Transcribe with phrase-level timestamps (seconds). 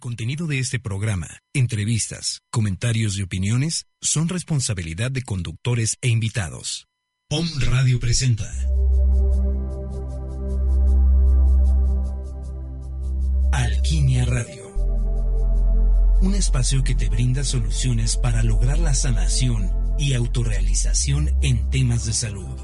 [0.00, 6.86] Contenido de este programa, entrevistas, comentarios y opiniones son responsabilidad de conductores e invitados.
[7.28, 8.50] POM Radio presenta.
[13.52, 14.70] Alquimia Radio.
[16.22, 22.14] Un espacio que te brinda soluciones para lograr la sanación y autorrealización en temas de
[22.14, 22.56] salud,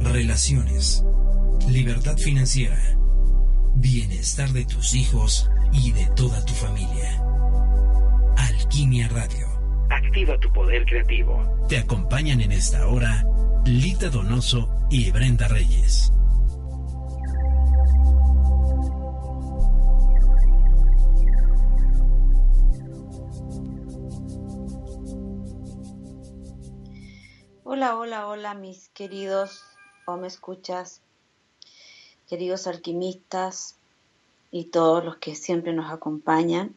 [0.00, 1.02] relaciones,
[1.68, 2.80] libertad financiera,
[3.74, 7.22] bienestar de tus hijos y de toda tu familia.
[8.36, 9.46] Alquimia Radio.
[9.90, 11.42] Activa tu poder creativo.
[11.68, 13.24] Te acompañan en esta hora
[13.64, 16.12] Lita Donoso y Brenda Reyes.
[27.64, 29.62] Hola, hola, hola, mis queridos,
[30.06, 31.02] o me escuchas,
[32.26, 33.77] queridos alquimistas
[34.50, 36.74] y todos los que siempre nos acompañan.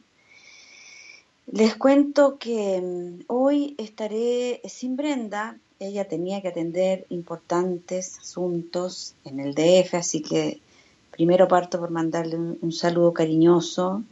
[1.50, 9.40] Les cuento que mm, hoy estaré sin Brenda, ella tenía que atender importantes asuntos en
[9.40, 10.60] el DF, así que
[11.10, 14.02] primero parto por mandarle un, saludo cariñoso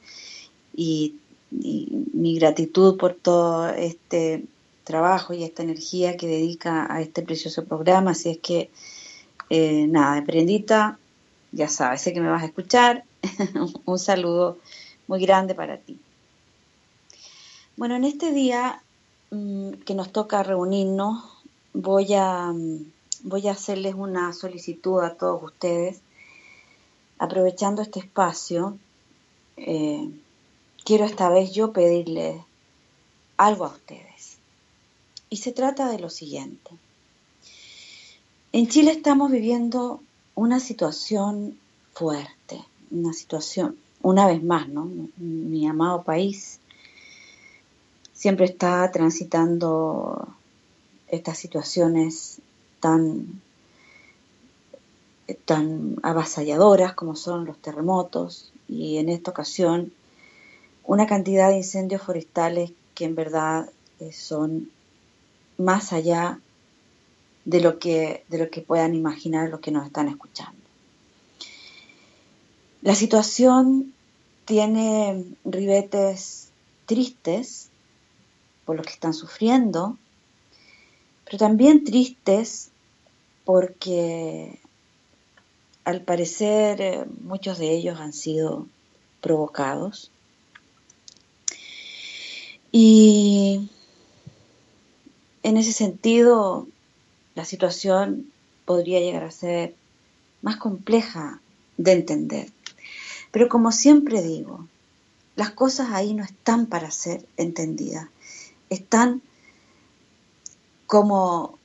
[0.74, 1.16] y,
[1.52, 4.44] mi gratitud por todo este
[4.84, 8.12] trabajo y esta energía que dedica a este precioso programa.
[8.12, 8.70] Así es que,
[9.48, 11.00] eh, nada, Prendita,
[11.50, 13.02] ya sabes, sé que me vas a escuchar.
[13.84, 14.58] Un saludo
[15.06, 15.98] muy grande para ti.
[17.76, 18.82] Bueno, en este día
[19.30, 21.24] mm, que nos toca reunirnos,
[21.72, 22.84] voy a, mm,
[23.24, 26.00] voy a hacerles una solicitud a todos ustedes.
[27.18, 28.78] Aprovechando este espacio,
[29.56, 30.10] eh,
[30.84, 32.40] quiero esta vez yo pedirles
[33.36, 34.38] algo a ustedes.
[35.28, 36.70] Y se trata de lo siguiente.
[38.52, 40.02] En Chile estamos viviendo
[40.34, 41.58] una situación
[41.92, 44.90] fuerte, una situación, una vez más, ¿no?
[45.16, 46.60] Mi amado país
[48.12, 50.28] siempre está transitando
[51.08, 52.40] estas situaciones
[52.80, 53.40] tan,
[55.44, 59.92] tan avasalladoras como son los terremotos y en esta ocasión
[60.84, 63.70] una cantidad de incendios forestales que en verdad
[64.00, 64.70] eh, son
[65.56, 66.40] más allá
[67.44, 70.59] de lo que, de lo que puedan imaginar los que nos están escuchando.
[72.82, 73.92] La situación
[74.46, 76.48] tiene ribetes
[76.86, 77.68] tristes
[78.64, 79.98] por lo que están sufriendo,
[81.24, 82.70] pero también tristes
[83.44, 84.60] porque
[85.84, 88.66] al parecer eh, muchos de ellos han sido
[89.20, 90.10] provocados.
[92.72, 93.68] Y
[95.42, 96.66] en ese sentido,
[97.34, 98.32] la situación
[98.64, 99.74] podría llegar a ser
[100.42, 101.40] más compleja
[101.76, 102.48] de entender.
[103.30, 104.66] Pero como siempre digo,
[105.36, 108.08] las cosas ahí no están para ser entendidas,
[108.68, 109.22] están
[110.86, 111.58] como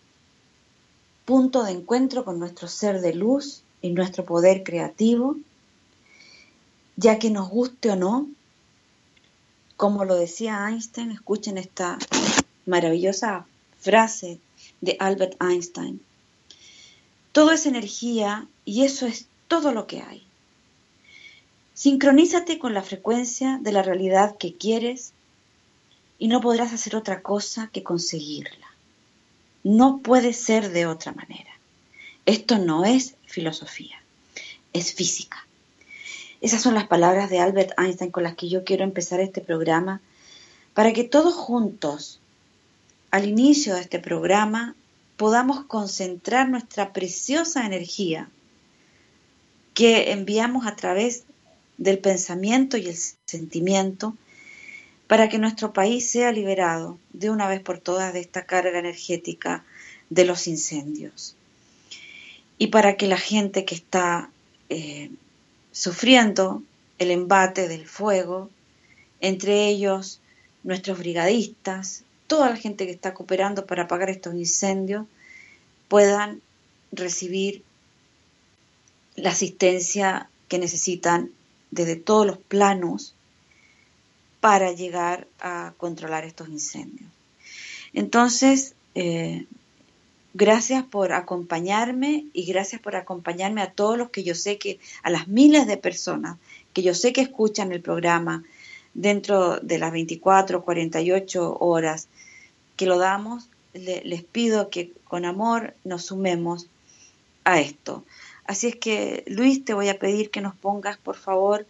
[1.26, 5.36] punto de encuentro con nuestro ser de luz y nuestro poder creativo,
[6.96, 8.30] ya que nos guste o no,
[9.76, 11.98] como lo decía Einstein, escuchen esta
[12.66, 13.46] maravillosa
[13.78, 14.40] frase
[14.82, 16.02] de Albert Einstein.
[17.32, 20.25] Todo es energía y eso es todo lo que hay.
[21.76, 25.12] Sincronízate con la frecuencia de la realidad que quieres
[26.18, 28.68] y no podrás hacer otra cosa que conseguirla.
[29.62, 31.52] No puede ser de otra manera.
[32.26, 34.02] Esto no es filosofía,
[34.72, 35.46] es física.
[36.40, 40.00] Esas son las palabras de Albert Einstein con las que yo quiero empezar este programa
[40.74, 42.22] para que todos juntos
[43.12, 44.76] al inicio de este programa
[45.18, 48.30] podamos concentrar nuestra preciosa energía
[49.74, 51.26] que enviamos a través
[51.78, 54.16] del pensamiento y el sentimiento
[55.08, 59.64] para que nuestro país sea liberado de una vez por todas de esta carga energética
[60.10, 61.36] de los incendios.
[62.58, 64.30] Y para que la gente que está
[64.70, 65.12] eh,
[65.72, 66.64] sufriendo
[66.98, 68.50] el embate del fuego,
[69.20, 70.22] entre ellos
[70.64, 75.06] nuestros brigadistas, toda la gente que está cooperando para apagar estos incendios
[75.88, 76.42] puedan
[76.92, 77.64] recibir
[79.16, 81.32] la asistencia que necesitan
[81.72, 83.16] desde todos los planos
[84.40, 87.10] para llegar a controlar estos incendios.
[87.94, 89.46] Entonces, eh,
[90.34, 95.10] gracias por acompañarme y gracias por acompañarme a todos los que yo sé que, a
[95.10, 96.38] las miles de personas
[96.74, 98.44] que yo sé que escuchan el programa
[98.94, 102.10] dentro de las 24 o 48 horas
[102.76, 106.68] que lo damos, les pido que con amor nos sumemos
[107.46, 108.04] a esto.
[108.46, 111.66] Así es que, Luis, te voy a pedir que nos pongas, por favor,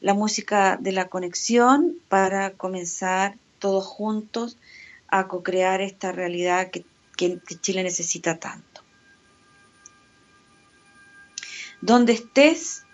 [0.00, 4.56] la música de la conexión para comenzar todos juntos
[5.08, 6.84] a co-crear esta realidad que,
[7.16, 8.82] que Chile necesita tanto.
[11.80, 12.84] Donde estés,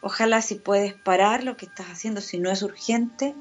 [0.00, 3.34] ojalá si puedes parar lo que estás haciendo, si no es urgente,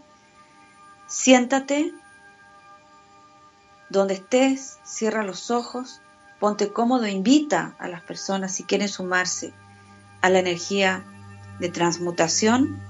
[1.07, 1.91] siéntate
[3.89, 6.01] donde estés, cierra los ojos,
[6.41, 9.53] ponte cómodo, invita a las personas si quieren sumarse
[10.21, 11.05] a la energía
[11.59, 12.81] de transmutación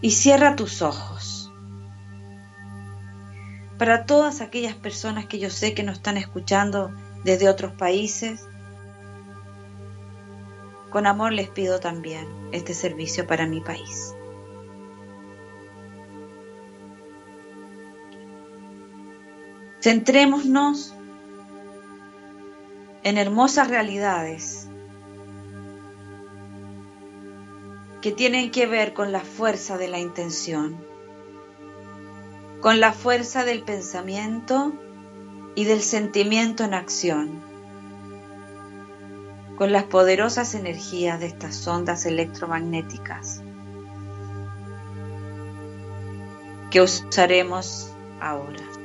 [0.00, 1.52] y cierra tus ojos.
[3.78, 6.90] Para todas aquellas personas que yo sé que nos están escuchando
[7.22, 8.44] desde otros países,
[10.90, 14.12] con amor les pido también este servicio para mi país.
[19.80, 20.94] Centrémonos
[23.04, 24.68] en hermosas realidades
[28.00, 30.76] que tienen que ver con la fuerza de la intención,
[32.60, 34.72] con la fuerza del pensamiento
[35.54, 37.40] y del sentimiento en acción,
[39.56, 43.42] con las poderosas energías de estas ondas electromagnéticas
[46.70, 48.77] que usaremos ahora.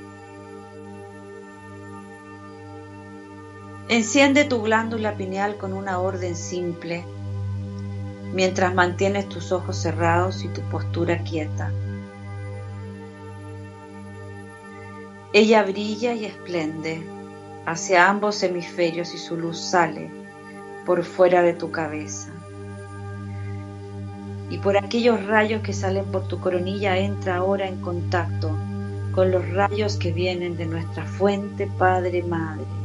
[3.89, 7.03] Enciende tu glándula pineal con una orden simple
[8.33, 11.69] mientras mantienes tus ojos cerrados y tu postura quieta.
[15.33, 17.03] Ella brilla y esplende
[17.65, 20.09] hacia ambos hemisferios y su luz sale
[20.85, 22.31] por fuera de tu cabeza.
[24.49, 28.55] Y por aquellos rayos que salen por tu coronilla entra ahora en contacto
[29.13, 32.82] con los rayos que vienen de nuestra fuente Padre Madre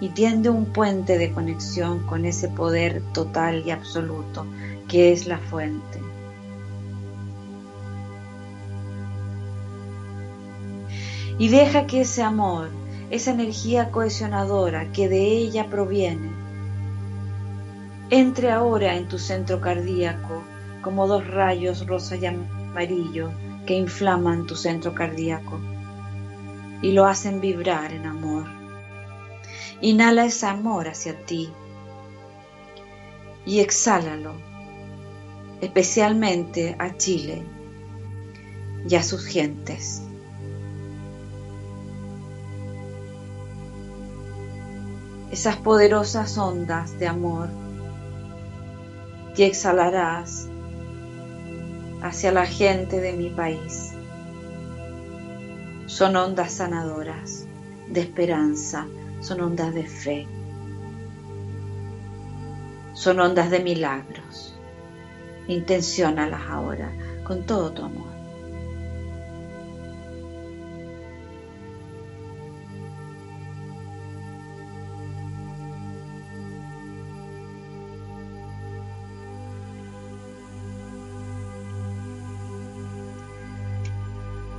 [0.00, 4.46] y tiende un puente de conexión con ese poder total y absoluto
[4.86, 6.00] que es la fuente.
[11.38, 12.68] Y deja que ese amor,
[13.10, 16.30] esa energía cohesionadora que de ella proviene,
[18.10, 20.42] entre ahora en tu centro cardíaco
[20.82, 23.30] como dos rayos rosa y amarillo
[23.66, 25.60] que inflaman tu centro cardíaco
[26.80, 28.57] y lo hacen vibrar en amor.
[29.80, 31.52] Inhala ese amor hacia ti
[33.46, 34.34] y exhálalo,
[35.60, 37.42] especialmente a Chile
[38.88, 40.02] y a sus gentes.
[45.30, 47.48] Esas poderosas ondas de amor
[49.36, 50.48] que exhalarás
[52.02, 53.92] hacia la gente de mi país
[55.86, 57.46] son ondas sanadoras
[57.88, 58.86] de esperanza,
[59.20, 60.26] son ondas de fe,
[62.94, 64.54] son ondas de milagros.
[65.46, 66.92] Intenciónalas ahora
[67.24, 68.07] con todo tu amor.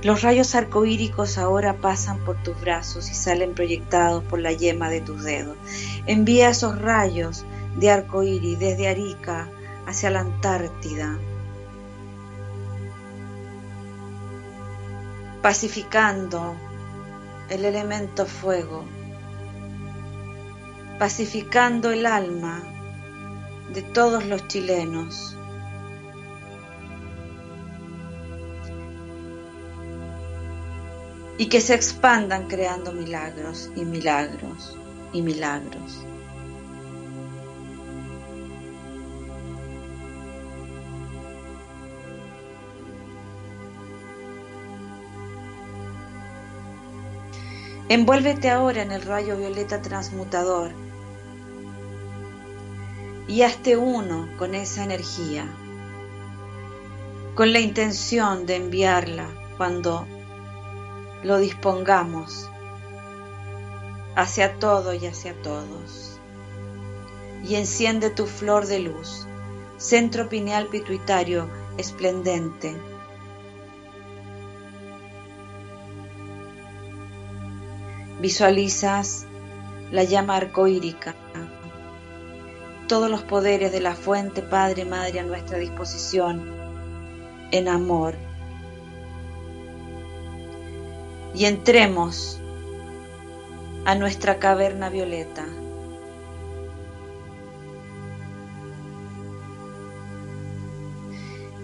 [0.02, 5.02] Los rayos arcoíricos ahora pasan por tus brazos y salen proyectados por la yema de
[5.02, 5.58] tus dedos.
[6.06, 7.44] Envía esos rayos
[7.76, 9.50] de arcoíris desde Arica
[9.86, 11.18] hacia la Antártida,
[15.42, 16.56] pacificando
[17.50, 18.84] el elemento fuego,
[20.98, 22.62] pacificando el alma
[23.74, 25.36] de todos los chilenos
[31.40, 34.76] y que se expandan creando milagros y milagros
[35.14, 36.04] y milagros.
[47.88, 50.72] Envuélvete ahora en el rayo violeta transmutador
[53.28, 55.46] y hazte uno con esa energía,
[57.34, 60.06] con la intención de enviarla cuando
[61.22, 62.48] lo dispongamos
[64.16, 66.18] hacia todo y hacia todos.
[67.44, 69.26] Y enciende tu flor de luz,
[69.78, 71.48] centro pineal pituitario
[71.78, 72.76] esplendente.
[78.20, 79.26] Visualizas
[79.90, 81.14] la llama arcoírica,
[82.86, 86.44] todos los poderes de la fuente Padre Madre a nuestra disposición,
[87.50, 88.14] en amor
[91.34, 92.40] y entremos
[93.84, 95.44] a nuestra caverna violeta.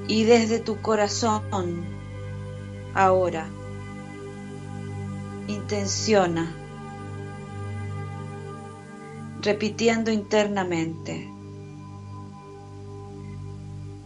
[0.09, 1.85] Y desde tu corazón,
[2.95, 3.49] ahora,
[5.49, 6.55] intenciona,
[9.43, 11.29] repitiendo internamente,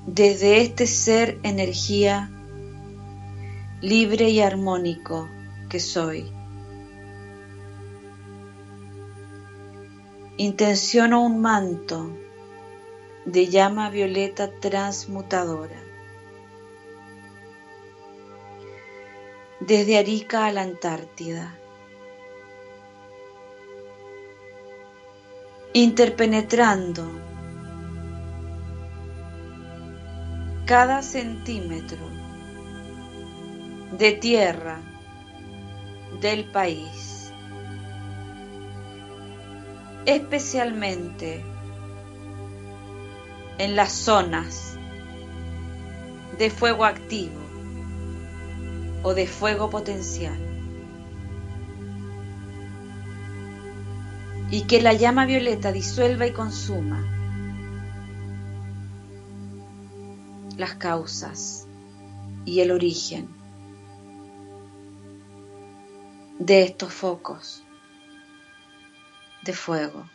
[0.07, 2.31] desde este ser energía
[3.83, 5.29] libre y armónico
[5.71, 6.31] que soy.
[10.37, 12.11] Intenciono un manto
[13.25, 15.81] de llama violeta transmutadora
[19.61, 21.55] desde Arica a la Antártida,
[25.75, 27.05] interpenetrando
[30.67, 31.99] cada centímetro
[33.99, 34.90] de tierra
[36.21, 37.33] del país,
[40.05, 41.43] especialmente
[43.59, 44.77] en las zonas
[46.39, 47.41] de fuego activo
[49.03, 50.39] o de fuego potencial.
[54.51, 57.07] Y que la llama violeta disuelva y consuma
[60.57, 61.67] las causas
[62.45, 63.40] y el origen
[66.41, 67.63] de estos focos
[69.43, 70.09] de fuego.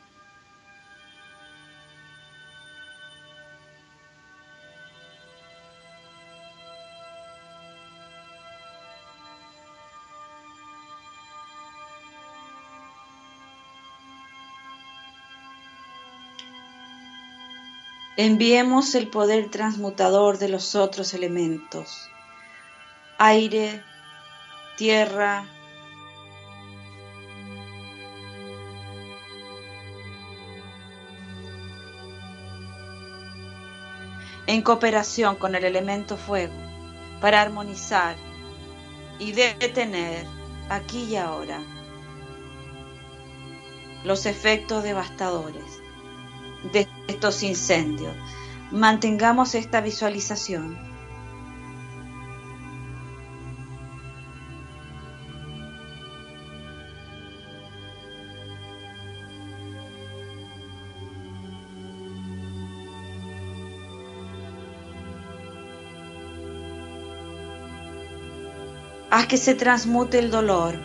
[18.18, 22.10] Enviemos el poder transmutador de los otros elementos,
[23.20, 23.84] aire,
[24.78, 25.55] tierra,
[34.48, 36.54] en cooperación con el elemento fuego,
[37.22, 38.16] para armonizar
[39.20, 40.26] y detener
[40.70, 41.62] aquí y ahora
[44.04, 45.64] los efectos devastadores
[46.72, 48.16] de estos incendios.
[48.72, 50.95] Mantengamos esta visualización.
[69.16, 70.76] Haz que se transmute el dolor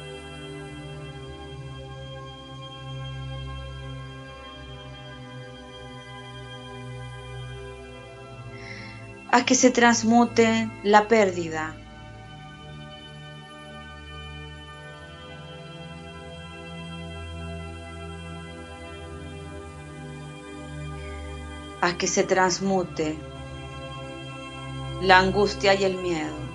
[9.32, 11.74] a que se transmute la pérdida.
[21.82, 23.18] a que se transmute
[25.00, 26.49] la angustia y el miedo.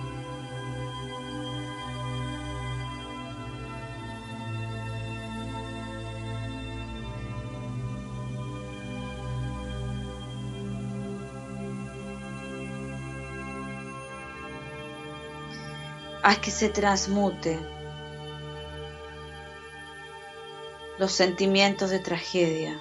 [16.26, 17.56] Haz que se transmute
[20.98, 22.80] los sentimientos de tragedia.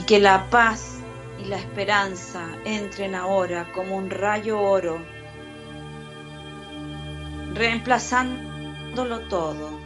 [0.00, 0.96] Y que la paz
[1.38, 4.98] y la esperanza entren ahora como un rayo oro,
[7.52, 9.78] reemplazándolo todo.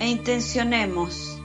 [0.00, 1.40] E intencionemos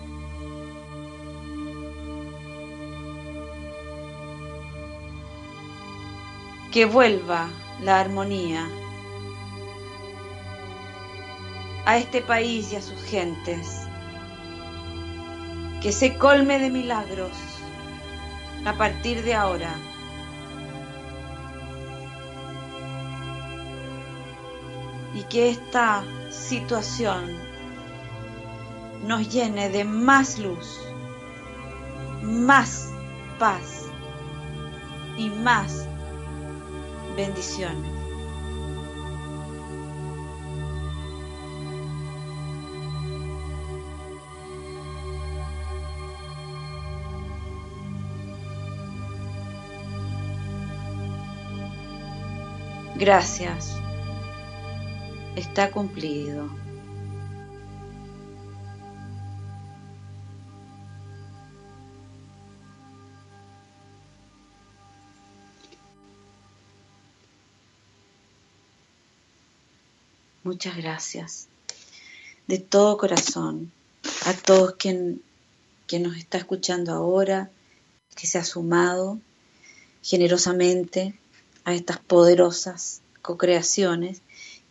[6.72, 7.48] que vuelva
[7.79, 8.67] la armonía
[11.86, 13.82] a este país y a sus gentes.
[15.82, 17.32] Que se colme de milagros
[18.66, 19.75] a partir de ahora.
[25.13, 27.38] Y que esta situación
[29.06, 30.80] nos llene de más luz,
[32.22, 32.90] más
[33.38, 33.88] paz
[35.18, 35.88] y más
[37.16, 37.93] bendiciones.
[53.06, 53.76] Gracias.
[55.36, 56.48] está cumplido.
[70.46, 71.50] Muchas gracias.
[72.48, 73.74] De todo corazón.
[74.26, 75.22] A todos quien,
[75.88, 77.52] quien nos está escuchando ahora,
[78.16, 79.20] que se ha sumado
[80.02, 81.16] generosamente
[81.65, 84.22] a estas poderosas co-creaciones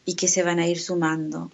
[0.05, 1.51] y que se van a ir sumando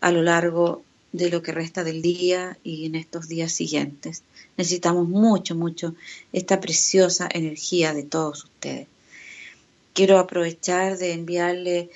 [0.00, 0.82] a lo largo
[1.12, 4.22] de lo que resta del día y en estos días siguientes.
[4.56, 5.94] Necesitamos mucho, mucho
[6.32, 8.88] esta preciosa energía de todos ustedes.
[9.94, 11.90] Quiero aprovechar de enviarle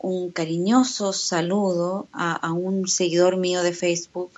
[0.00, 4.30] un cariñoso saludo a, un seguidor mío de Facebook.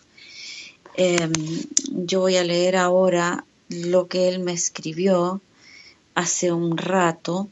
[0.97, 1.33] Em,
[1.89, 5.41] yo voy a leer ahora lo que él me escribió
[6.15, 7.49] hace un rato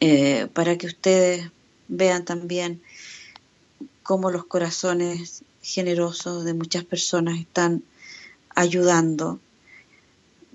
[0.00, 1.50] eh, para que ustedes
[1.88, 2.80] vean también
[4.02, 7.82] cómo los corazones generosos de muchas personas están
[8.54, 9.38] ayudando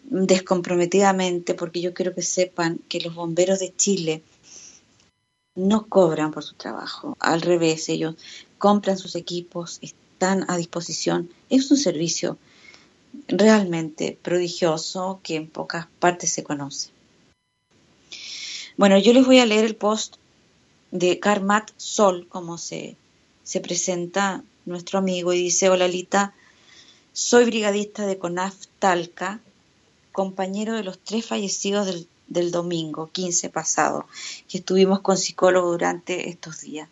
[0.05, 4.21] descomprometidamente, porque yo quiero que sepan que los bomberos de Chile
[5.55, 8.15] no cobran por su trabajo, al revés, ellos
[8.57, 12.37] compran sus equipos, están a disposición, es un servicio
[13.27, 16.92] realmente prodigioso que en pocas partes se conoce.
[18.77, 20.15] Bueno, yo les voy a leer el post
[20.91, 22.95] de Karmat Sol, como se,
[23.43, 26.33] se presenta nuestro amigo, y dice, hola Lita,
[27.11, 29.39] soy brigadista de CONAF Talca,
[30.11, 34.05] compañero de los tres fallecidos del del domingo 15 pasado,
[34.47, 36.89] que estuvimos con psicólogo durante estos días.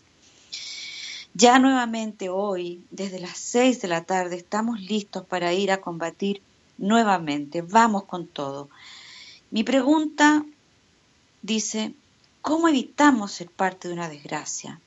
[1.34, 6.42] Ya nuevamente hoy, desde las 6 de la tarde, estamos listos para ir a combatir
[6.78, 7.62] nuevamente.
[7.62, 8.70] Vamos con todo.
[9.50, 10.46] Mi pregunta
[11.42, 11.94] dice,
[12.42, 14.80] ¿cómo evitamos ser parte de una desgracia?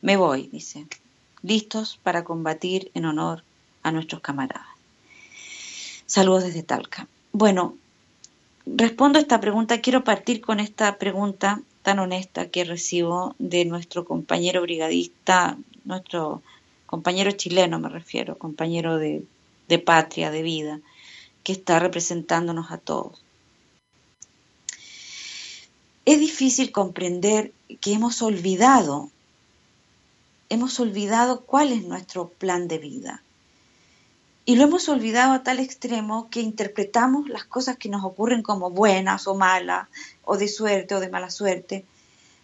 [0.00, 0.86] Me voy, dice,
[1.42, 3.44] listos para combatir en honor
[3.82, 4.66] a nuestros camaradas.
[6.06, 7.06] Saludos desde Talca.
[7.32, 7.76] Bueno,
[8.66, 14.04] respondo a esta pregunta, quiero partir con esta pregunta tan honesta que recibo de nuestro
[14.04, 16.42] compañero brigadista, nuestro
[16.86, 19.24] compañero chileno me refiero, compañero de,
[19.68, 20.80] de patria, de vida,
[21.42, 23.22] que está representándonos a todos.
[26.08, 29.10] Es difícil comprender que hemos olvidado,
[30.48, 33.22] hemos olvidado cuál es nuestro plan de vida.
[34.46, 38.70] Y lo hemos olvidado a tal extremo que interpretamos las cosas que nos ocurren como
[38.70, 39.86] buenas o malas,
[40.24, 41.84] o de suerte o de mala suerte,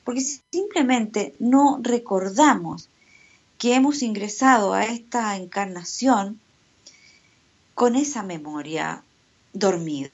[0.05, 0.21] porque
[0.53, 2.91] simplemente no recordamos
[3.57, 6.39] que hemos ingresado a esta encarnación
[7.75, 9.03] con esa memoria
[9.55, 10.11] dormida.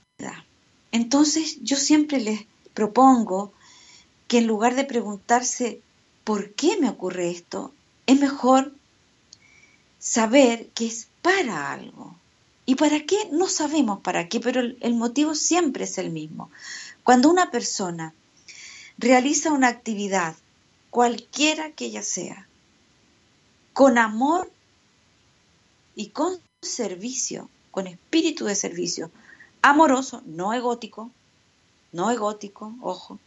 [0.93, 3.53] Entonces yo siempre les propongo
[4.29, 5.81] que en lugar de preguntarse
[6.25, 7.73] ¿por qué me ocurre esto?
[8.07, 8.73] Es mejor
[9.99, 12.17] saber que es para algo.
[12.67, 13.17] ¿Y para qué?
[13.33, 16.51] No sabemos para qué, pero el, motivo siempre es el mismo.
[17.03, 18.15] Cuando una persona
[18.97, 20.37] realiza una actividad,
[20.91, 22.47] cualquiera que ella sea,
[23.73, 24.53] con amor
[25.97, 29.11] y con servicio, con espíritu de servicio,
[29.63, 31.11] amoroso, no egótico,
[31.93, 33.19] no egótico, ojo.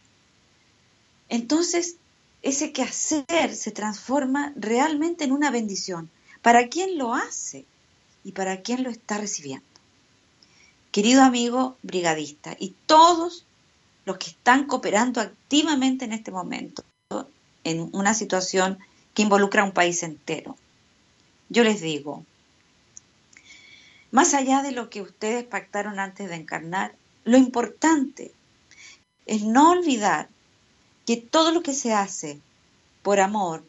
[1.28, 1.96] Entonces,
[2.42, 6.10] ese quehacer se transforma realmente en una bendición.
[6.42, 7.66] ¿Para quién lo hace?
[8.24, 9.66] y para quién lo está recibiendo.
[10.90, 13.44] Querido amigo brigadista y todos
[14.06, 16.82] los que están cooperando activamente en este momento
[17.62, 18.78] en una situación
[19.12, 20.56] que involucra a un país entero,
[21.48, 22.24] yo les digo,
[24.10, 28.32] más allá de lo que ustedes pactaron antes de encarnar, lo importante
[29.26, 30.28] es no olvidar
[31.06, 32.40] que todo lo que se hace
[33.02, 33.64] por amor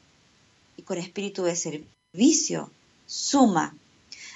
[0.78, 2.72] y con espíritu de servicio
[3.06, 3.76] suma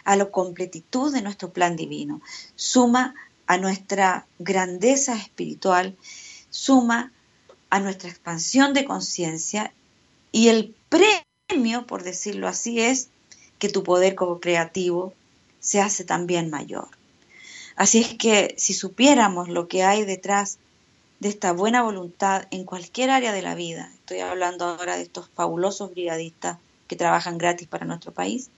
[0.03, 2.21] a la completitud de nuestro plan divino,
[2.55, 3.15] suma
[3.47, 5.97] a nuestra grandeza espiritual,
[6.49, 7.11] suma
[7.69, 9.73] a nuestra expansión de conciencia
[10.31, 13.09] y el premio, por decirlo así, es
[13.57, 15.13] que tu poder como creativo
[15.59, 16.87] se hace también mayor.
[17.75, 20.59] Así es que si supiéramos lo que hay detrás
[21.19, 25.29] de esta buena voluntad en cualquier área de la vida, estoy hablando ahora de estos
[25.35, 28.49] fabulosos brigadistas que trabajan gratis para nuestro país,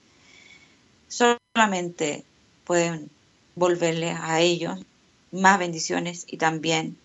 [1.08, 2.24] solamente
[2.64, 3.10] pueden
[3.54, 4.78] volverle a ellos
[5.32, 6.96] más bendiciones y también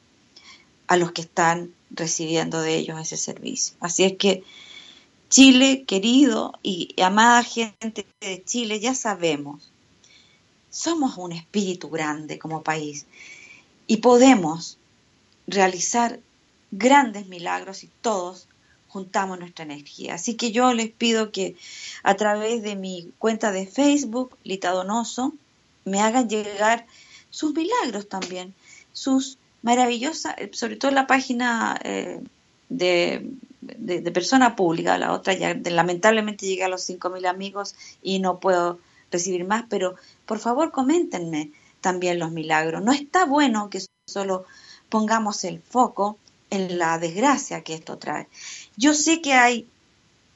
[0.88, 3.76] a los que están recibiendo de ellos ese servicio.
[3.80, 4.44] Así es que
[5.30, 9.72] Chile, querido y amada gente de Chile, ya sabemos,
[10.70, 13.06] somos un espíritu grande como país
[13.88, 14.77] y podemos
[15.48, 16.20] realizar
[16.72, 18.48] grandes milagros y todos
[18.88, 20.16] juntamos nuestra energía.
[20.16, 21.56] Así que yo les pido que
[22.04, 25.34] a través de mi cuenta de Facebook, Lita Donoso,
[25.86, 26.86] me hagan llegar
[27.30, 28.54] sus milagros también,
[28.94, 32.22] sus maravillosas, sobre todo la página eh,
[32.70, 33.30] de,
[33.62, 38.80] de, persona pública, la otra ya lamentablemente llegué a los 5.000 amigos y no puedo
[39.12, 42.84] recibir más, pero por favor coméntenme también los milagros.
[42.84, 44.46] No está bueno que solo
[44.90, 46.18] pongamos el foco
[46.50, 48.28] en la desgracia que esto trae.
[48.76, 49.68] Yo sé que hay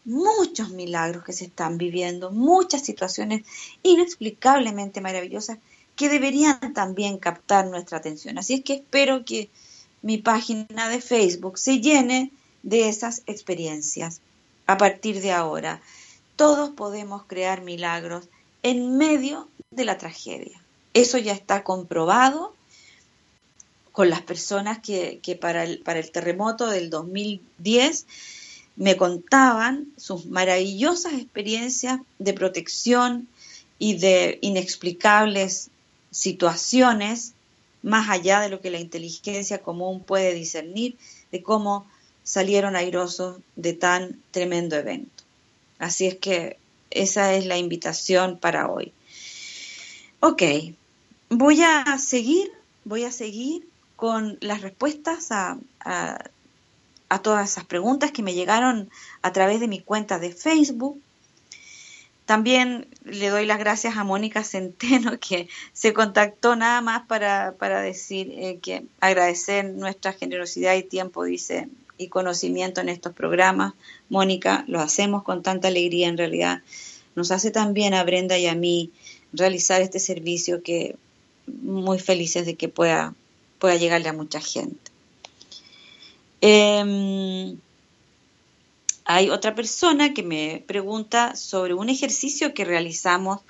[0.03, 3.43] muchos milagros que se están viviendo, muchas situaciones
[3.83, 5.59] inexplicablemente maravillosas
[5.95, 8.37] que deberían también captar nuestra atención.
[8.37, 9.49] Así es que espero que
[10.01, 12.31] mi página de Facebook se llene
[12.63, 14.21] de esas experiencias.
[14.65, 15.81] A partir de ahora,
[16.35, 18.27] todos podemos crear milagros
[18.63, 20.61] en medio de la tragedia.
[20.93, 22.55] Eso ya está comprobado
[23.91, 28.06] con las personas que, para, el, para el terremoto del 2010
[28.77, 33.27] me contaban sus maravillosas experiencias de protección
[33.80, 35.69] y de inexplicables
[36.10, 37.34] situaciones,
[37.84, 40.97] más allá de lo que la inteligencia común puede discernir,
[41.32, 41.86] de cómo
[42.23, 45.23] salieron airosos de tan tremendo evento.
[45.80, 46.58] Así es que
[46.91, 48.93] esa es la invitación para hoy.
[50.19, 50.43] Ok,
[51.30, 52.51] voy a seguir,
[52.86, 53.70] voy a seguir
[54.01, 58.89] con las respuestas a, a, todas esas preguntas que me llegaron
[59.21, 60.99] a través de mi cuenta de Facebook.
[62.25, 68.31] También le doy las gracias a Mónica Centeno que se contactó nada más para, decir
[68.31, 73.75] eh, que agradecer nuestra generosidad y tiempo, dice, y conocimiento en estos programas.
[74.09, 76.63] Mónica, lo hacemos con tanta alegría en realidad.
[77.13, 78.89] Nos hace también a Brenda y a mí
[79.31, 80.95] realizar este servicio que
[81.45, 83.13] muy felices de que pueda
[83.62, 84.91] pueda llegarle a mucha gente.
[86.41, 87.60] Em,
[89.06, 93.41] hay otra persona que me pregunta sobre un ejercicio que realizamos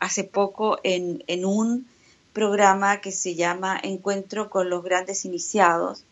[0.00, 1.86] hace poco en, en un
[2.32, 6.04] programa que se llama Encuentro con los Grandes Iniciados.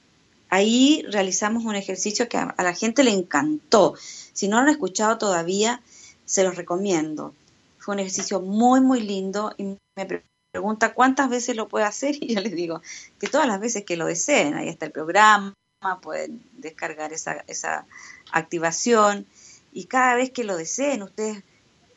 [0.49, 3.95] Ahí realizamos un ejercicio que a, la gente le encantó.
[4.33, 5.83] Si no lo han escuchado todavía,
[6.25, 7.35] se los recomiendo.
[7.79, 9.65] Fue un ejercicio muy, muy lindo y
[9.97, 12.83] me pregunta cuántas veces lo puede hacer y yo les digo
[13.19, 15.55] que todas las veces que lo deseen, ahí está el programa,
[16.01, 17.87] pueden descargar esa, esa
[18.31, 19.27] activación
[19.73, 21.43] y cada vez que lo deseen, ustedes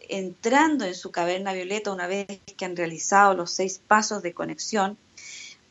[0.07, 2.25] entrando en su caverna violeta una vez
[2.57, 4.97] que han realizado los seis pasos de conexión,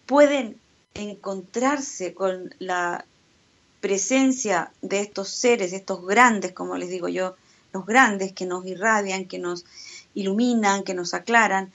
[0.07, 0.61] pueden
[0.93, 3.05] encontrarse con la
[3.81, 7.37] presencia de estos seres, estos grandes, como les digo yo,
[7.73, 9.65] los grandes que nos irradian, que nos
[10.15, 11.73] iluminan, que nos aclaran,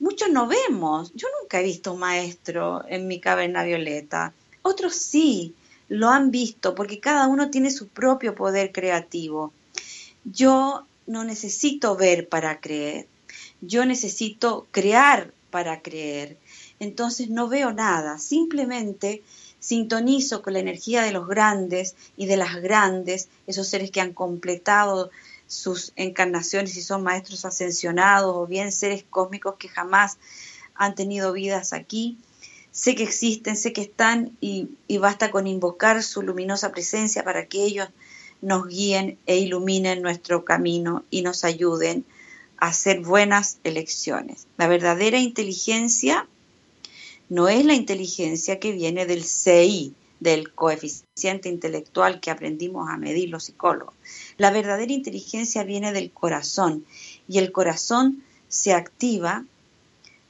[0.00, 1.12] muchos no vemos.
[1.14, 4.32] Yo nunca he visto un maestro en mi caverna violeta.
[4.62, 5.54] Otros sí
[5.88, 9.52] lo han visto porque cada uno tiene su propio poder creativo.
[10.24, 13.06] Yo no necesito ver para creer.
[13.60, 16.36] Yo necesito crear para creer.
[16.78, 19.22] Entonces no veo nada, simplemente
[19.58, 24.14] sintonizo con la energía de los grandes y de las grandes, esos seres que han
[24.14, 25.10] completado
[25.50, 30.16] sus encarnaciones y son maestros ascensionados o bien seres cósmicos que jamás
[30.76, 32.18] han tenido vidas aquí.
[32.70, 37.64] Sé que existen, sé que están y, basta con invocar su luminosa presencia para que
[37.64, 37.88] ellos
[38.40, 42.04] nos guíen e iluminen nuestro camino y nos ayuden
[42.56, 44.46] a hacer buenas elecciones.
[44.56, 46.28] La verdadera inteligencia
[47.28, 53.30] no es la inteligencia que viene del CI, del coeficiente intelectual que aprendimos a medir
[53.30, 53.94] los psicólogos.
[54.36, 56.84] La verdadera inteligencia viene del corazón
[57.26, 59.44] y el corazón se activa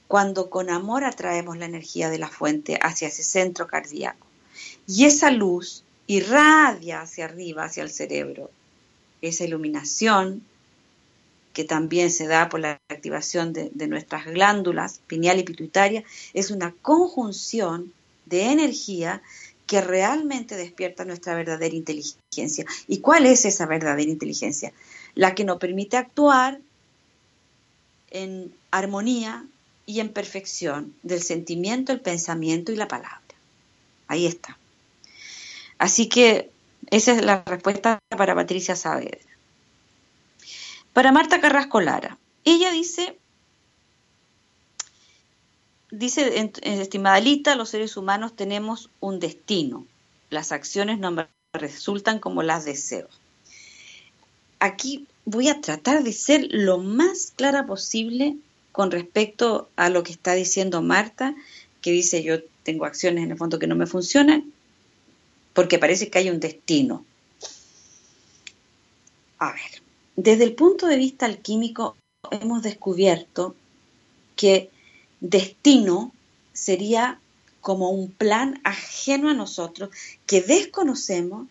[0.07, 4.27] cuando con amor atraemos la energía de la fuente hacia ese centro cardíaco.
[4.87, 8.49] Y esa luz irradia hacia arriba, hacia el cerebro.
[9.21, 10.43] Esa iluminación
[11.53, 16.49] que también se da por la activación de, de nuestras glándulas pineal y pituitaria, es
[16.49, 17.93] una conjunción
[18.25, 19.21] de energía
[19.71, 22.65] que realmente despierta nuestra verdadera inteligencia.
[22.89, 24.73] ¿Y cuál es esa verdadera inteligencia?
[25.15, 26.59] La que nos permite actuar
[28.09, 29.45] en armonía
[29.85, 33.21] y en perfección del sentimiento, el pensamiento y la palabra.
[34.09, 34.57] Ahí está.
[35.77, 36.51] Así que
[36.89, 39.21] esa es la respuesta para Patricia Saavedra.
[40.91, 43.17] Para Marta Carrasco Lara, ella dice
[45.91, 49.85] dice, estimada Lita, los seres humanos tenemos un destino.
[50.29, 53.07] Las acciones no resultan como las deseo.
[54.59, 58.37] Aquí voy a tratar de ser lo más clara posible
[58.71, 61.35] con respecto a lo que está diciendo Marta,
[61.81, 64.51] que dice yo tengo acciones en el fondo que no me funcionan,
[65.53, 67.05] porque parece que hay un destino.
[69.39, 69.81] A ver,
[70.15, 71.97] desde el punto de vista alquímico
[72.29, 73.55] hemos descubierto
[74.35, 74.69] que
[75.21, 76.11] destino
[76.51, 77.19] sería
[77.61, 79.91] como un plan ajeno a nosotros
[80.25, 81.47] que desconocemos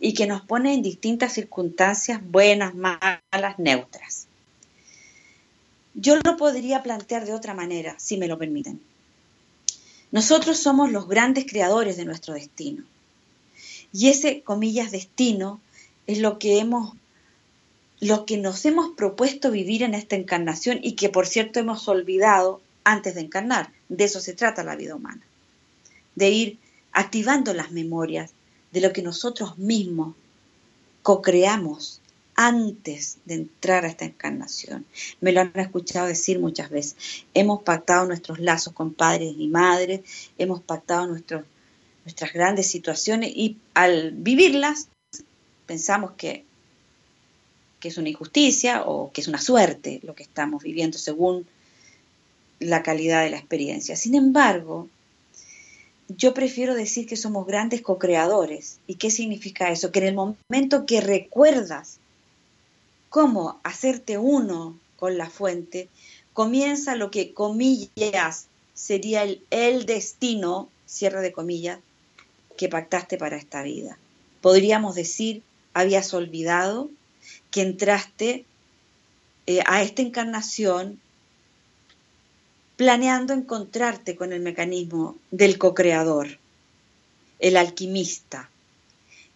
[0.00, 4.26] y que nos pone en distintas circunstancias buenas, malas, neutras.
[5.94, 8.80] Yo lo podría plantear de otra manera, si me lo permiten.
[10.10, 12.84] Nosotros somos los grandes creadores de nuestro destino.
[13.92, 15.60] Y ese, comillas, destino
[16.06, 16.94] es lo que hemos
[18.00, 22.62] lo que nos hemos propuesto vivir en esta encarnación y que por cierto hemos olvidado
[22.84, 23.72] antes de encarnar.
[23.88, 25.22] De eso se trata la vida humana.
[26.14, 26.58] De ir
[26.92, 28.32] activando las memorias
[28.72, 30.14] de lo que nosotros mismos
[31.02, 32.00] co-creamos
[32.34, 34.86] antes de entrar a esta encarnación.
[35.20, 36.96] Me lo han escuchado decir muchas veces.
[37.34, 40.00] Hemos pactado nuestros lazos con padres y madres,
[40.38, 44.88] hemos pactado nuestras grandes situaciones y al vivirlas
[45.66, 46.44] pensamos que,
[47.78, 51.46] que es una injusticia o que es una suerte lo que estamos viviendo según
[52.60, 53.96] la calidad de la experiencia.
[53.96, 54.88] Sin embargo,
[56.08, 58.78] yo prefiero decir que somos grandes co-creadores.
[58.86, 59.90] ¿Y qué significa eso?
[59.90, 61.98] Que en el momento que recuerdas
[63.08, 65.88] cómo hacerte uno con la fuente,
[66.32, 71.80] comienza lo que comillas sería el, el destino, cierre de comillas,
[72.56, 73.98] que pactaste para esta vida.
[74.40, 75.42] Podríamos decir,
[75.74, 76.90] habías olvidado
[77.50, 78.44] que entraste
[79.46, 81.00] eh, a esta encarnación
[82.80, 86.38] planeando encontrarte con el mecanismo del co-creador,
[87.38, 88.48] el alquimista,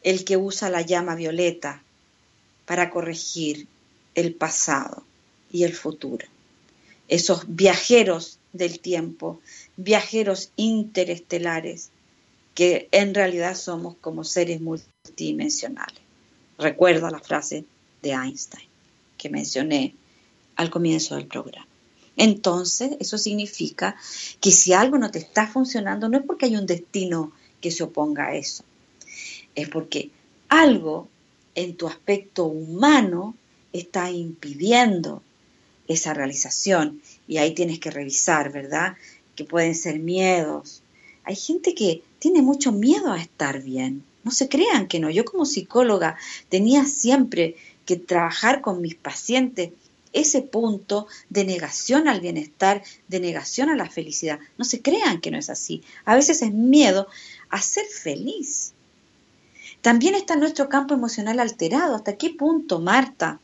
[0.02, 1.82] el que usa la llama violeta
[2.64, 3.66] para corregir
[4.14, 5.02] el pasado
[5.52, 6.26] y el futuro.
[7.08, 9.42] Esos viajeros del tiempo,
[9.76, 11.90] viajeros interestelares,
[12.54, 16.00] que en realidad somos como seres multidimensionales.
[16.56, 17.66] Recuerda la frase
[18.00, 18.70] de Einstein
[19.18, 19.94] que mencioné
[20.56, 21.73] al comienzo del programa.
[22.16, 23.96] Entonces, eso significa
[24.40, 27.82] que si algo no te está funcionando, no es porque hay un destino que se
[27.82, 28.62] oponga a eso,
[29.54, 30.10] es porque
[30.48, 31.08] algo
[31.54, 33.34] en tu aspecto humano
[33.72, 35.22] está impidiendo
[35.88, 37.00] esa realización.
[37.26, 38.96] Y ahí tienes que revisar, ¿verdad?
[39.34, 40.82] Que pueden ser miedos.
[41.24, 44.04] Hay gente que tiene mucho miedo a estar bien.
[44.22, 45.10] No se crean que no.
[45.10, 46.16] Yo como psicóloga
[46.48, 49.70] tenía siempre que trabajar con mis pacientes
[50.14, 54.38] ese punto de negación al bienestar, de negación a la felicidad.
[54.56, 55.82] No se crean que no es así.
[56.06, 57.08] A veces es miedo
[57.50, 58.72] a ser feliz.
[59.82, 61.96] También está nuestro campo emocional alterado.
[61.96, 63.40] ¿Hasta qué punto, Marta?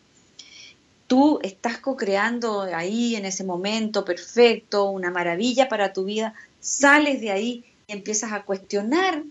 [1.07, 7.33] Tú estás co-creando ahí en ese momento perfecto, una maravilla para tu vida, sales de
[7.33, 9.25] ahí y empiezas a cuestionar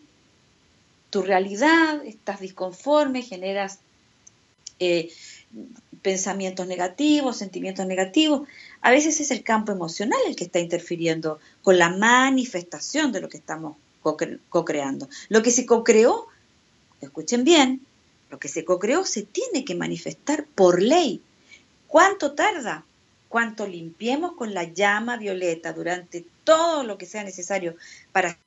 [1.10, 3.80] tu realidad, estás disconforme, generas
[4.80, 5.12] eh,
[6.02, 8.48] pensamientos negativos, sentimientos negativos.
[8.82, 13.30] A veces es el campo emocional el que está interfiriendo con la manifestación de lo
[13.30, 15.10] que estamos co-creando.
[15.28, 16.28] Lo que se co-creó,
[17.02, 17.82] escuchen bien,
[18.30, 21.22] lo que se co-creó se tiene que manifestar por ley.
[21.88, 22.86] ¿Cuánto tarda?
[23.28, 27.76] Cuánto limpiemos con la llama violeta durante todo lo que sea necesario
[28.12, 28.40] para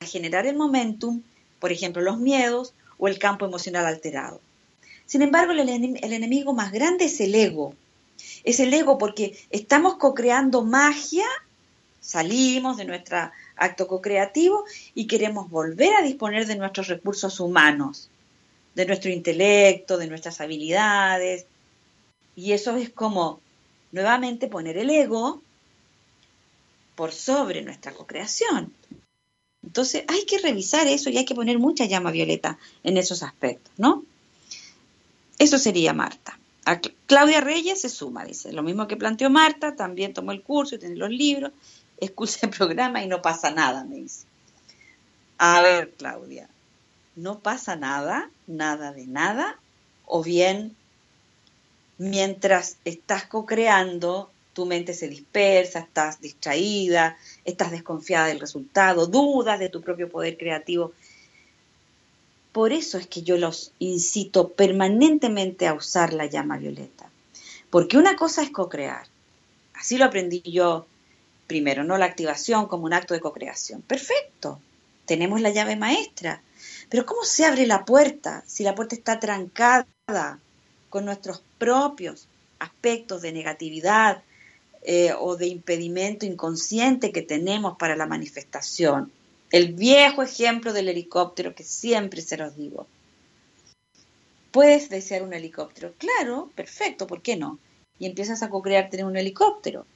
[0.00, 1.22] generar el momentum,
[1.58, 4.40] por ejemplo, los miedos o el campo emocional alterado.
[5.06, 7.74] Sin embargo, el, enemigo más grande es el ego.
[8.44, 11.26] Es el ego porque estamos co-creando magia,
[12.00, 14.64] salimos de nuestro acto co-creativo
[14.94, 18.10] y queremos volver a disponer de nuestros recursos humanos,
[18.74, 21.46] de nuestro intelecto, de nuestras habilidades.
[22.34, 23.40] Y eso es como
[23.92, 25.40] nuevamente poner el ego
[26.96, 28.72] por sobre nuestra co-creación.
[29.62, 33.72] Entonces hay que revisar eso y hay que poner mucha llama violeta en esos aspectos,
[33.76, 34.04] ¿no?
[35.38, 36.38] Eso sería Marta.
[37.06, 40.78] Claudia Reyes se suma, dice, lo mismo que planteó Marta, también tomó el curso y
[40.78, 41.52] tiene los libros,
[42.00, 44.26] escucha el programa y no pasa nada, me dice.
[45.38, 46.48] A ver, Claudia,
[47.14, 49.58] no pasa nada, nada de nada,
[50.06, 50.74] o bien
[51.98, 59.68] mientras estás co-creando, tu mente se dispersa, estás distraída, estás desconfiada del resultado, dudas de
[59.68, 60.92] tu propio poder creativo
[62.56, 67.10] por eso es que yo los incito permanentemente a usar la llama violeta.
[67.68, 69.06] Porque una cosa es co-crear.
[69.74, 70.86] Así lo aprendí yo
[71.46, 73.82] primero, no la activación como un acto de co-creación.
[73.82, 74.58] Perfecto,
[75.04, 76.40] tenemos la llave maestra.
[76.88, 79.86] Pero ¿cómo se abre la puerta si la puerta está trancada
[80.88, 82.26] con nuestros propios
[82.58, 84.22] aspectos de negatividad
[84.80, 89.12] eh, o de impedimento inconsciente que tenemos para la manifestación?
[89.50, 92.86] El viejo ejemplo del helicóptero que siempre se los digo.
[94.50, 95.92] ¿Puedes desear un helicóptero?
[95.98, 97.58] Claro, perfecto, ¿por qué no?
[97.98, 99.86] Y empiezas a co-crear tener un helicóptero.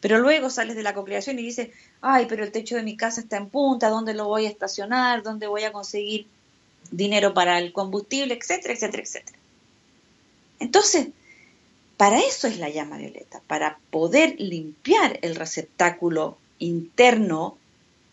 [0.00, 3.20] Pero luego sales de la co-creación y dices, ay, pero el techo de mi casa
[3.20, 5.22] está en punta, ¿dónde lo voy a estacionar?
[5.22, 6.26] ¿Dónde voy a conseguir
[6.90, 8.34] dinero para el combustible?
[8.34, 9.38] Etcétera, etcétera, etcétera.
[10.58, 11.08] Entonces,
[11.96, 17.56] para eso es la llama violeta, para poder limpiar el receptáculo interno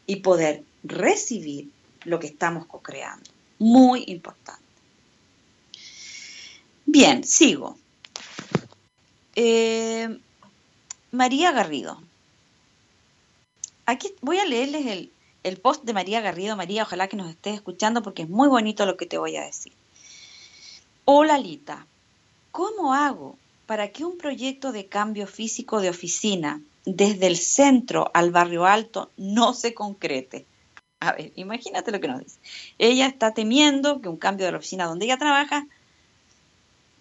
[0.06, 1.69] y poder recibir
[2.05, 3.29] lo que estamos co-creando.
[3.59, 4.63] Muy importante.
[6.85, 7.77] Bien, sigo.
[9.35, 10.19] Eh,
[11.11, 12.01] María Garrido.
[13.85, 15.11] Aquí voy a leerles el,
[15.43, 16.55] el post de María Garrido.
[16.55, 19.45] María, ojalá que nos estés escuchando porque es muy bonito lo que te voy a
[19.45, 19.73] decir.
[21.05, 21.87] Hola Lita,
[22.51, 28.31] ¿cómo hago para que un proyecto de cambio físico de oficina desde el centro al
[28.31, 30.45] barrio alto no se concrete?
[30.99, 32.39] A ver, imagínate lo que nos dice.
[32.77, 35.65] Ella está temiendo que un cambio de la oficina donde ella trabaja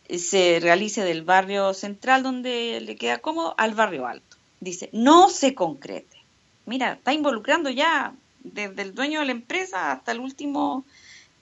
[0.09, 4.37] se realice del barrio central donde le queda cómodo al barrio alto.
[4.61, 6.17] Dice, no se concrete.
[6.67, 10.85] Mira, está involucrando ya desde el dueño de la empresa hasta el último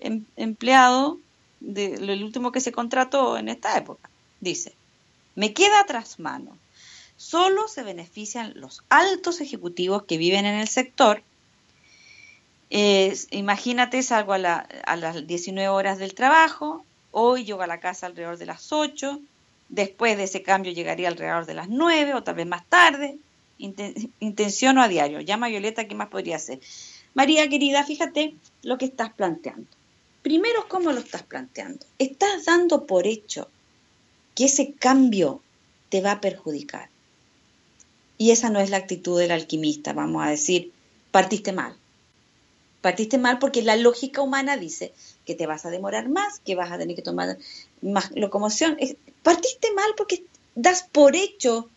[0.00, 1.18] em, empleado,
[1.60, 4.10] de, el último que se contrató en esta época.
[4.40, 4.74] Dice,
[5.34, 6.56] me queda tras mano.
[7.16, 11.22] Solo se benefician los altos ejecutivos que viven en el sector.
[12.70, 16.84] Imagínate, salgo a, a las 19 horas del trabajo,
[17.18, 19.22] Hoy llego a la casa alrededor de las 8,
[19.70, 23.16] después de ese cambio llegaría alrededor de las 9 o tal vez más tarde.
[23.56, 25.22] intenciono a diario.
[25.22, 26.60] Llama a Violeta, ¿qué más podría hacer?
[27.14, 29.66] María querida, fíjate lo que estás planteando.
[30.20, 31.86] Primero, ¿cómo lo estás planteando?
[31.98, 33.48] Estás dando por hecho
[34.34, 35.40] que ese cambio
[35.88, 36.90] te va a perjudicar.
[38.18, 40.70] Y esa no es la actitud del alquimista, vamos a decir,
[41.12, 41.74] partiste mal.
[42.80, 44.92] Partiste mal porque la lógica humana dice
[45.24, 47.38] que te vas a demorar más, que vas a tener que tomar
[47.82, 48.76] más locomoción.
[49.22, 51.68] Partiste mal porque das por hecho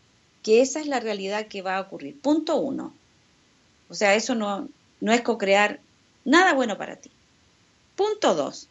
[0.44, 2.20] que esa es la realidad que va a ocurrir.
[2.20, 2.94] Punto uno.
[3.90, 4.70] O sea, eso no,
[5.02, 5.80] no es co-crear
[6.26, 7.12] nada bueno para ti.
[7.96, 8.68] Punto dos.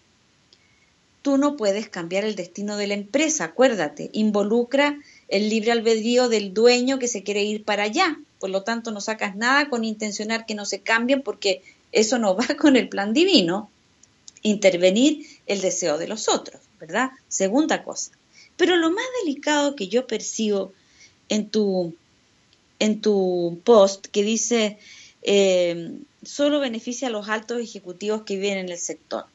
[1.22, 4.10] Tú no puedes cambiar el destino de la empresa, acuérdate.
[4.12, 8.18] Involucra el libre albedrío del dueño que se quiere ir para allá.
[8.38, 12.36] Por lo tanto, no sacas nada con intencionar que no se cambien porque eso no
[12.36, 13.70] va con el plan divino.
[14.42, 17.10] Intervenir el deseo de los otros, ¿verdad?
[17.28, 18.12] Segunda cosa.
[18.56, 20.72] Pero lo más delicado que yo percibo
[21.28, 21.94] en tu,
[22.78, 24.78] en tu post que dice
[25.22, 29.26] eh, solo beneficia a los altos ejecutivos que viven en el sector.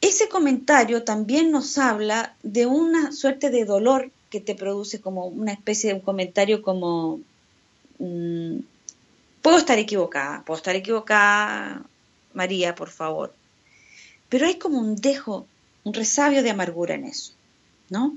[0.00, 5.52] Ese comentario también nos habla de una suerte de dolor que te produce como una
[5.52, 7.20] especie de un comentario como
[7.98, 8.58] mm,
[9.48, 11.82] Puedo estar equivocada, puedo estar equivocada,
[12.34, 13.32] María, por favor.
[14.28, 15.46] Pero hay como un dejo,
[15.84, 17.32] un resabio de amargura en eso,
[17.88, 18.14] ¿no?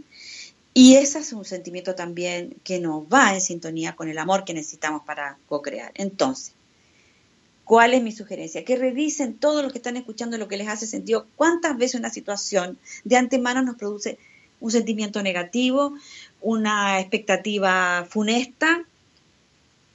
[0.73, 4.53] Y ese es un sentimiento también que nos va en sintonía con el amor que
[4.53, 5.93] necesitamos para co-crear.
[5.95, 6.53] Entonces,
[7.63, 8.65] ¿cuál es mi sugerencia?
[8.65, 11.27] Que revisen todo lo que están escuchando, lo que les hace sentido.
[11.37, 14.17] ¿Cuántas veces una situación de antemano nos produce
[14.59, 15.93] un sentimiento negativo,
[16.41, 18.83] una expectativa funesta?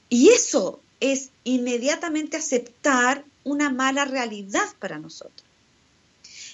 [0.08, 5.44] Y eso es inmediatamente aceptar una mala realidad para nosotros.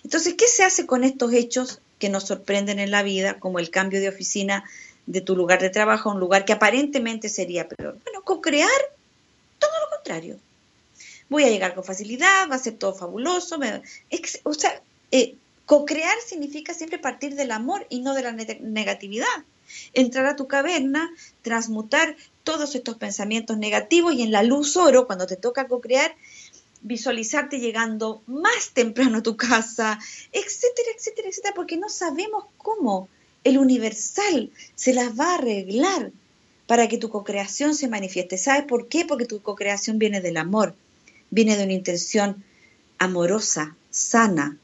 [0.04, 3.70] Entonces, ¿qué se hace con estos hechos que nos sorprenden en la vida, como el
[3.70, 4.64] cambio de oficina
[5.06, 7.98] de tu lugar de trabajo a un lugar que aparentemente sería peor?
[8.04, 8.68] Bueno, co-crear
[9.58, 10.38] todo lo contrario.
[11.28, 13.58] Voy a llegar con facilidad, va a ser todo fabuloso.
[14.42, 19.44] o sea, eh, co-crear significa siempre partir del amor y no de la negatividad
[19.94, 21.10] entrar a tu caverna,
[21.42, 26.14] transmutar todos estos pensamientos negativos y en la luz oro, cuando te toca co-crear,
[26.82, 29.98] visualizarte llegando más temprano a tu casa,
[30.32, 33.08] etcétera, etcétera, etcétera, porque no sabemos cómo
[33.44, 36.12] el universal se las va a arreglar
[36.66, 38.38] para que tu co-creación se manifieste.
[38.38, 39.04] ¿Sabes por qué?
[39.04, 40.74] Porque tu co-creación viene del amor,
[41.30, 42.44] viene de una intención
[42.98, 44.58] amorosa, sana,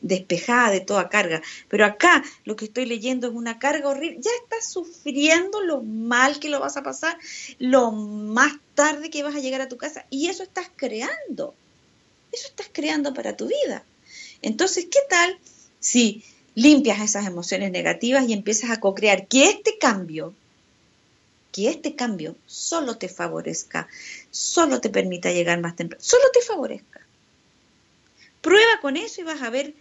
[0.00, 1.42] despejada de toda carga.
[1.68, 4.20] Pero acá lo que estoy leyendo es una carga horrible.
[4.20, 7.16] Ya estás sufriendo lo mal que lo vas a pasar,
[7.58, 10.06] lo más tarde que vas a llegar a tu casa.
[10.10, 11.54] Y eso estás creando.
[12.32, 13.84] Eso estás creando para tu vida.
[14.42, 15.38] Entonces, ¿qué tal
[15.80, 16.24] si
[16.54, 20.34] limpias esas emociones negativas y empiezas a co-crear que este cambio,
[21.52, 23.88] que este cambio solo te favorezca,
[24.30, 27.00] solo te permita llegar más temprano, solo te favorezca?
[28.40, 29.74] Prueba con eso y vas a ver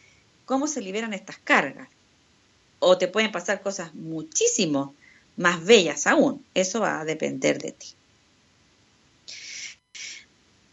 [0.49, 1.87] cómo se liberan estas cargas.
[2.79, 4.95] O te pueden pasar cosas muchísimo
[5.37, 6.43] más bellas aún.
[6.55, 7.89] Eso va a depender de ti.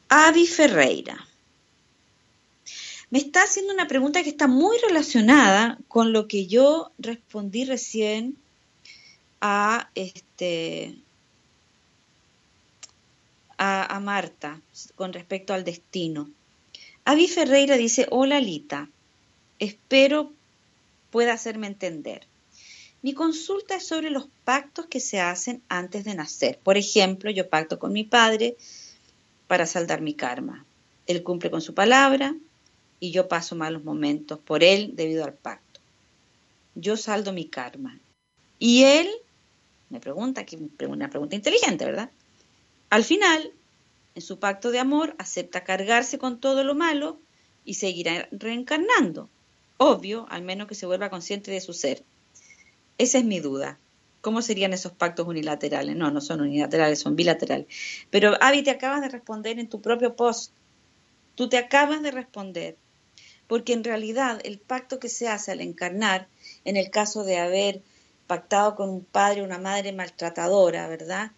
[0.08, 1.28] Avi Ferreira.
[3.10, 8.38] me está haciendo una pregunta que está muy relacionada con lo que yo respondí recién
[9.42, 10.96] a este
[13.58, 14.58] a, Marta
[14.94, 16.30] con respecto al destino.
[17.04, 18.88] Avi Ferreira dice, hola Lita,
[19.58, 20.32] espero
[21.10, 22.26] pueda hacerme entender.
[23.02, 26.58] Mi consulta es sobre los pactos que se hacen antes de nacer.
[26.62, 28.56] Por ejemplo, yo pacto con mi padre
[29.46, 30.64] para saldar mi karma.
[31.06, 32.34] Él cumple con su palabra
[32.98, 35.80] y yo paso malos momentos por él debido al pacto.
[36.74, 37.98] Yo saldo mi karma.
[38.58, 39.08] Y él,
[39.90, 42.10] me pregunta, aquí una pregunta inteligente, ¿verdad?
[42.90, 43.52] Al final,
[44.14, 47.20] en su pacto de amor, acepta cargarse con todo lo malo
[47.64, 49.28] y seguirá reencarnando.
[49.78, 52.02] Obvio, al menos que se vuelva consciente de su ser.
[52.98, 53.78] Esa es mi duda.
[54.22, 55.94] ¿Cómo serían esos pactos unilaterales?
[55.94, 57.66] No, no son unilaterales, son bilaterales.
[58.10, 60.52] Pero Avi, te acabas de responder en tu propio post.
[61.34, 62.76] Tú te acabas de responder.
[63.46, 66.26] Porque en realidad el pacto que se hace al encarnar,
[66.64, 67.82] en el caso de haber
[68.26, 71.30] pactado con un padre o una madre maltratadora, ¿verdad?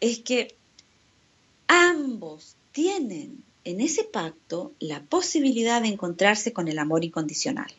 [0.00, 0.54] Es que
[1.68, 7.72] ambos tienen en ese pacto la posibilidad de encontrarse con el amor incondicional.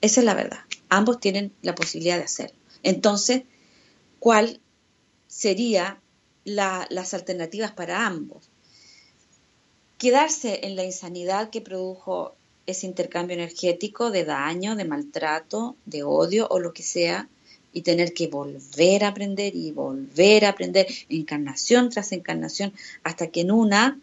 [0.00, 0.60] Esa es la verdad.
[0.88, 2.56] Ambos tienen la posibilidad de hacerlo.
[2.82, 3.42] Entonces,
[4.18, 4.60] ¿cuál
[5.26, 5.98] serían
[6.44, 8.48] las alternativas para ambos?
[9.98, 12.34] Quedarse en la insanidad que produjo
[12.66, 17.28] ese intercambio energético de daño, de maltrato, de odio o lo que sea,
[17.72, 22.72] y tener que volver a aprender y volver a aprender, encarnación tras encarnación,
[23.02, 24.00] hasta que en una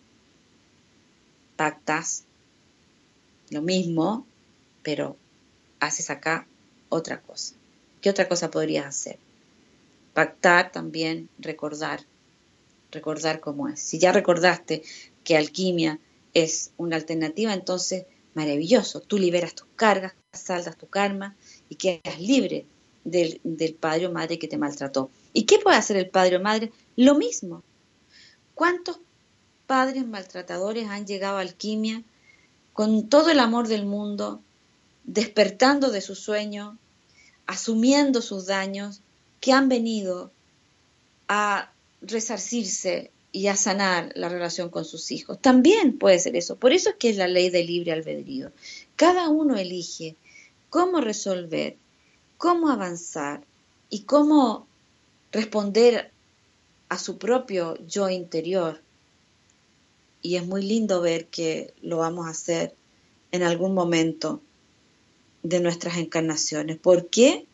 [1.55, 2.23] pactas
[3.49, 4.25] lo mismo,
[4.83, 5.17] pero
[5.85, 6.47] haces acá
[6.89, 7.55] otra cosa.
[8.01, 9.17] ¿Qué otra cosa podrías hacer?
[10.13, 12.01] Pactar también, recordar,
[12.91, 13.79] recordar cómo es.
[13.79, 14.83] Si ya recordaste
[15.23, 15.99] que alquimia
[16.33, 21.35] es una alternativa, entonces maravilloso, tú liberas tus cargas, saldas tu karma
[21.69, 22.65] y quedas libre
[23.03, 23.39] del,
[23.79, 25.09] padre o madre que te maltrató.
[25.33, 26.71] ¿Y qué puede hacer el padre o madre?
[26.95, 27.63] Lo mismo.
[28.55, 28.99] ¿Cuántos
[29.67, 32.03] padres maltratadores han llegado a alquimia
[32.73, 34.41] con todo el amor del mundo,
[35.03, 36.77] despertando de su sueño,
[37.45, 39.01] asumiendo sus daños,
[39.39, 40.31] que han venido
[41.27, 45.39] a resarcirse y a sanar la relación con sus hijos.
[45.41, 46.55] También puede ser eso.
[46.55, 48.51] Por eso es que es la ley del libre albedrío.
[48.95, 50.15] Cada uno elige
[50.69, 51.77] cómo resolver
[52.43, 53.41] cómo avanzar
[53.89, 54.67] y cómo
[55.31, 56.11] responder
[56.89, 58.81] a su propio yo interior.
[60.21, 62.75] Y es muy lindo ver que lo vamos a hacer
[63.31, 64.41] en algún momento
[65.43, 66.77] de nuestras encarnaciones.
[66.77, 67.45] ¿Por qué?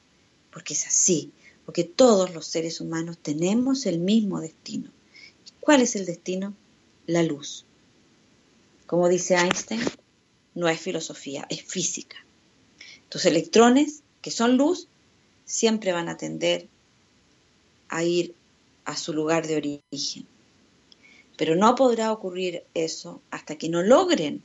[0.51, 1.31] Porque es así,
[1.65, 4.91] porque todos los seres humanos tenemos el mismo destino.
[5.59, 6.53] ¿Cuál es el destino?
[7.05, 7.65] La luz.
[8.85, 9.81] Como dice Einstein,
[10.55, 12.17] no es filosofía, es física.
[13.09, 14.87] Tus electrones que son luz,
[15.45, 16.67] siempre van a tender
[17.87, 18.35] a ir
[18.85, 20.27] a su lugar de origen.
[21.37, 24.43] Pero no podrá ocurrir eso hasta que no logren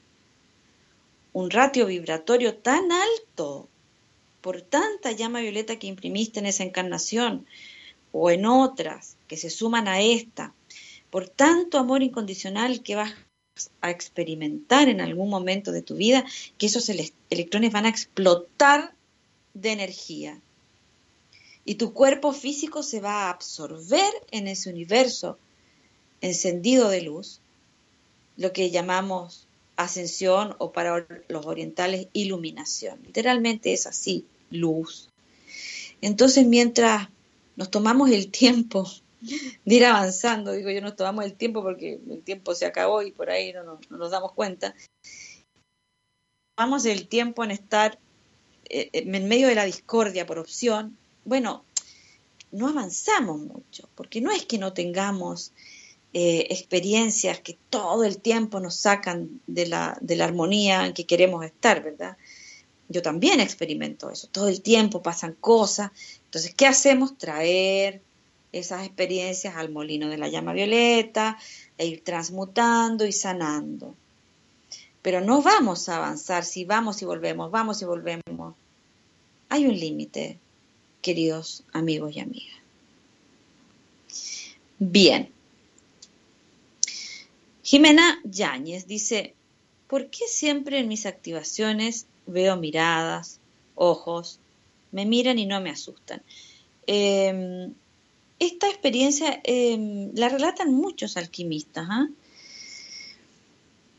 [1.35, 3.69] un ratio vibratorio tan alto
[4.41, 7.45] por tanta llama violeta que imprimiste en esa encarnación
[8.13, 10.55] o en otras que se suman a esta,
[11.11, 13.15] por tanto amor incondicional que vas
[13.81, 16.25] a experimentar en algún momento de tu vida,
[16.57, 18.95] que esos electrones van a explotar
[19.55, 20.41] de energía.
[21.65, 25.39] Y tu cuerpo físico se va a absorber en ese universo
[26.21, 27.41] encendido de luz,
[28.37, 29.44] lo que llamamos
[29.77, 33.01] ascensión o para los orientales iluminación.
[33.05, 35.11] Literalmente es así, luz.
[36.01, 37.09] Entonces, mientras
[37.57, 38.89] nos tomamos el tiempo
[39.65, 43.11] de ir avanzando, digo yo, nos tomamos el tiempo porque el tiempo se acabó y
[43.11, 44.75] por ahí no, no nos damos cuenta,
[46.55, 47.99] tomamos el tiempo en estar
[48.69, 51.65] eh, en medio de la discordia por opción, bueno,
[52.51, 55.53] no avanzamos mucho, porque no es que no tengamos
[56.15, 61.07] eh, experiencias que todo el tiempo nos sacan de la, de la armonía en que
[61.07, 62.17] queremos estar, ¿verdad?
[62.89, 65.91] Yo también experimento eso, todo el tiempo pasan cosas,
[66.35, 67.19] entonces, ¿qué hacemos?
[67.19, 68.01] Traer
[68.53, 71.37] esas experiencias al molino de la llama violeta
[71.79, 73.95] e ir transmutando y sanando.
[75.03, 78.55] Pero no vamos a avanzar si vamos y volvemos, vamos y volvemos.
[79.49, 80.39] Hay un límite,
[81.03, 82.57] queridos amigos y amigas.
[84.79, 85.34] Bien.
[87.75, 89.35] Jimena Yáñez dice,
[89.89, 93.41] ¿por qué siempre en mis activaciones veo miradas,
[93.75, 94.39] ojos,
[94.93, 96.23] me miran y no me asustan?
[96.87, 97.75] Em,
[98.39, 101.89] esta experiencia em, la relatan muchos alquimistas.
[101.91, 102.07] ¿ah?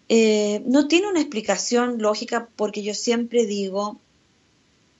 [0.07, 3.99] Eh, no tiene una explicación lógica porque yo siempre digo,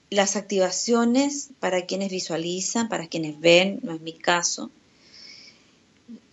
[0.10, 4.70] las activaciones para quienes visualizan, para quienes ven, no es mi caso,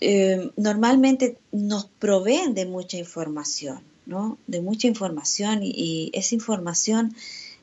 [0.00, 4.38] eh, normalmente nos proveen de mucha información, ¿no?
[4.46, 7.14] De mucha información y, esa información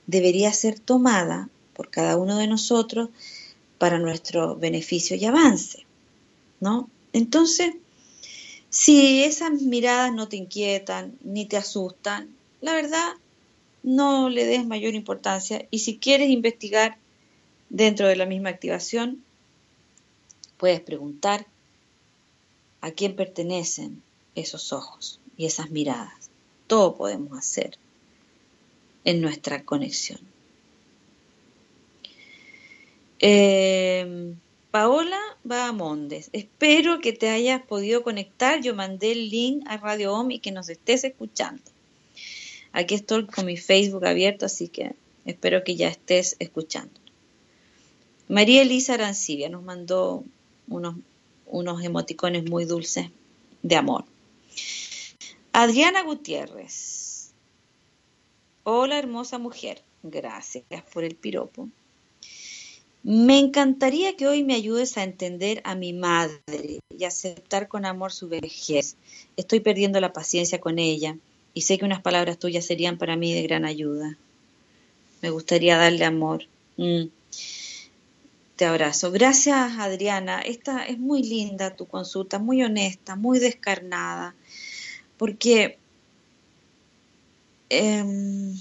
[0.07, 3.09] debería ser tomada por cada uno de nosotros
[3.77, 5.85] para nuestro beneficio y avance,
[6.59, 6.89] ¿no?
[7.13, 7.75] Entonces,
[8.69, 12.29] si esas miradas no te inquietan ni te asustan,
[12.61, 13.13] la verdad
[13.83, 16.97] no le des mayor importancia y si quieres investigar
[17.69, 19.23] dentro de la misma activación,
[20.57, 21.47] puedes preguntar
[22.81, 24.01] a quién pertenecen
[24.35, 26.29] esos ojos y esas miradas.
[26.67, 27.77] Todo podemos hacer
[29.03, 30.19] en nuestra conexión.
[33.19, 34.33] Eh,
[34.71, 35.19] Paola
[35.73, 38.61] Mondes, espero que te hayas podido conectar.
[38.61, 41.63] Yo mandé el link a Radio OM y que nos estés escuchando.
[42.71, 44.93] Aquí estoy con mi Facebook abierto, así que
[45.25, 46.93] espero que ya estés escuchando.
[48.27, 50.23] María Elisa Arancibia nos mandó
[50.67, 50.95] unos,
[51.49, 53.09] unos emoticones muy dulces
[53.61, 54.05] de amor.
[55.51, 57.31] Adriana Gutiérrez.
[58.63, 59.81] Hola hermosa mujer.
[60.03, 61.67] Gracias por el piropo.
[63.03, 68.11] Me encantaría que hoy me ayudes a entender a mi madre y aceptar con amor
[68.11, 68.97] su vejez.
[69.37, 71.17] Estoy perdiendo la paciencia con ella
[71.53, 74.17] y sé que unas palabras tuyas serían para mí de gran ayuda.
[75.21, 76.45] Me gustaría darle amor.
[76.77, 77.05] Mm.
[78.59, 79.09] Te abrazo.
[79.13, 80.41] Gracias, Adriana.
[80.41, 84.35] Esta es muy linda tu consulta, muy honesta, muy descarnada,
[85.15, 85.79] porque,
[87.69, 88.53] em,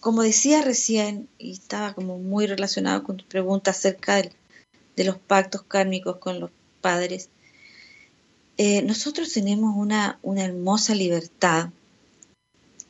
[0.00, 4.32] como decía recién, y estaba como muy relacionado con tu pregunta acerca de,
[5.04, 6.50] los pactos kármicos con los
[6.80, 7.28] padres,
[8.56, 11.70] eh, nosotros tenemos una, una hermosa libertad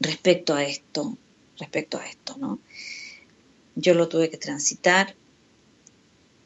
[0.00, 1.18] respecto a esto,
[1.58, 2.60] respecto a esto, ¿no?
[3.74, 5.16] Yo lo tuve que transitar,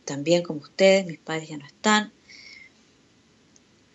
[0.09, 2.13] también como ustedes, mis padres ya no están.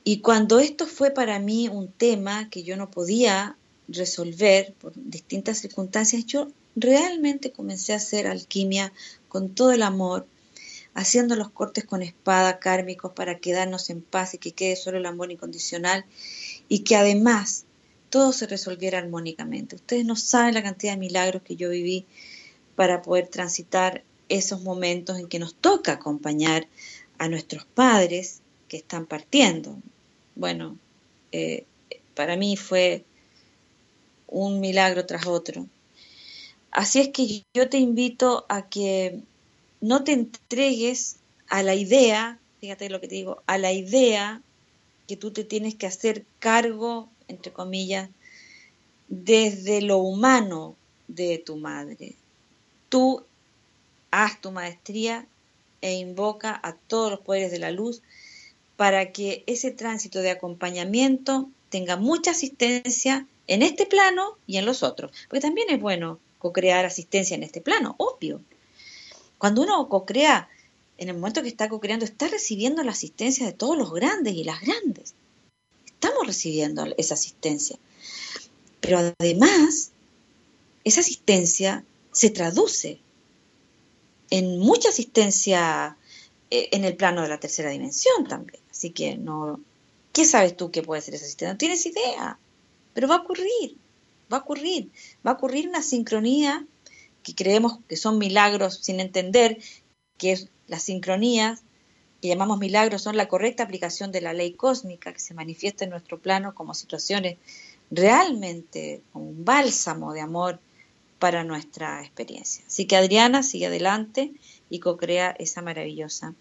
[0.03, 3.57] Y cuando esto fue para mí un tema que yo no podía
[3.87, 8.93] resolver por distintas circunstancias, yo realmente comencé a hacer alquimia
[9.27, 10.27] con todo el amor,
[10.93, 15.07] haciendo los cortes con espada kármicos para quedarnos en paz y que quede solo el
[15.07, 16.05] amor incondicional
[16.69, 17.65] y que además
[18.11, 19.77] todo se resolviera armónicamente.
[19.77, 22.05] Ustedes no saben la cantidad de milagros que yo viví
[22.75, 26.67] para poder transitar esos momentos en que nos toca acompañar
[27.17, 29.77] a nuestros padres que están partiendo.
[30.35, 30.77] Bueno,
[31.31, 31.65] eh,
[32.15, 33.03] para mí fue
[34.27, 35.67] un milagro tras otro.
[36.71, 39.19] Así es que yo te invito a que
[39.79, 41.17] no te entregues
[41.47, 44.41] a la idea, fíjate lo que te digo, a la idea
[45.07, 48.09] que tú te tienes que hacer cargo entre comillas,
[49.07, 50.75] desde lo humano
[51.07, 52.15] de tu madre.
[52.89, 53.23] Tú
[54.13, 55.25] haz tu maestría
[55.81, 58.01] e invoca a todos los poderes de la luz
[58.77, 64.83] para que ese tránsito de acompañamiento tenga mucha asistencia en este plano y en los
[64.83, 65.11] otros.
[65.27, 68.41] Porque también es bueno co-crear asistencia en este plano, obvio.
[69.37, 70.47] Cuando uno co-crea,
[70.97, 74.43] en el momento que está co-creando, está recibiendo la asistencia de todos los grandes y
[74.43, 75.15] las grandes
[76.03, 77.77] estamos recibiendo esa asistencia.
[78.81, 79.91] Pero además,
[80.83, 82.99] esa asistencia se traduce
[84.33, 85.95] en mucha asistencia
[86.49, 88.59] eh, en el plano de la tercera dimensión también.
[88.71, 89.59] Así que no,
[90.11, 91.53] ¿qué sabes tú que puede ser esa asistencia?
[91.53, 92.39] No tienes idea,
[92.95, 93.77] pero va a ocurrir,
[94.33, 94.89] va a ocurrir,
[95.25, 96.65] va a ocurrir una sincronía
[97.21, 99.59] que creemos que son milagros sin entender
[100.17, 101.59] que es la sincronía
[102.19, 105.91] que llamamos milagros son la correcta aplicación de la ley cósmica que se manifiesta en
[105.91, 107.37] nuestro plano como situaciones
[107.91, 110.59] realmente como un bálsamo de amor
[111.23, 112.65] para nuestra experiencia.
[112.67, 114.33] Así que Adriana sigue adelante
[114.69, 116.35] y co-crea esa maravillosa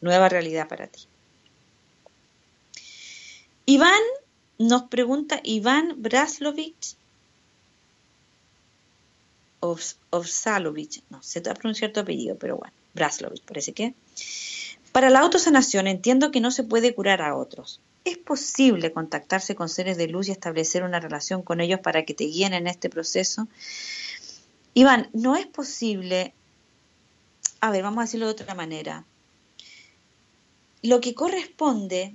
[0.00, 1.08] nueva realidad para ti.
[3.66, 4.00] Iván
[4.58, 6.94] nos pregunta, Iván Braslovich,
[9.58, 13.94] Ovsalovich, no sé pronunciar tu apellido, pero bueno, Braslovich parece que.
[14.92, 17.80] Para la autosanación entiendo que no se puede curar a otros.
[18.04, 22.14] ¿Es posible contactarse con seres de luz y establecer una relación con ellos para que
[22.14, 23.46] te guíen en este proceso?
[24.72, 26.32] Iván, no es posible,
[27.60, 29.04] a ver, vamos a decirlo de otra manera.
[30.82, 32.14] Lo que corresponde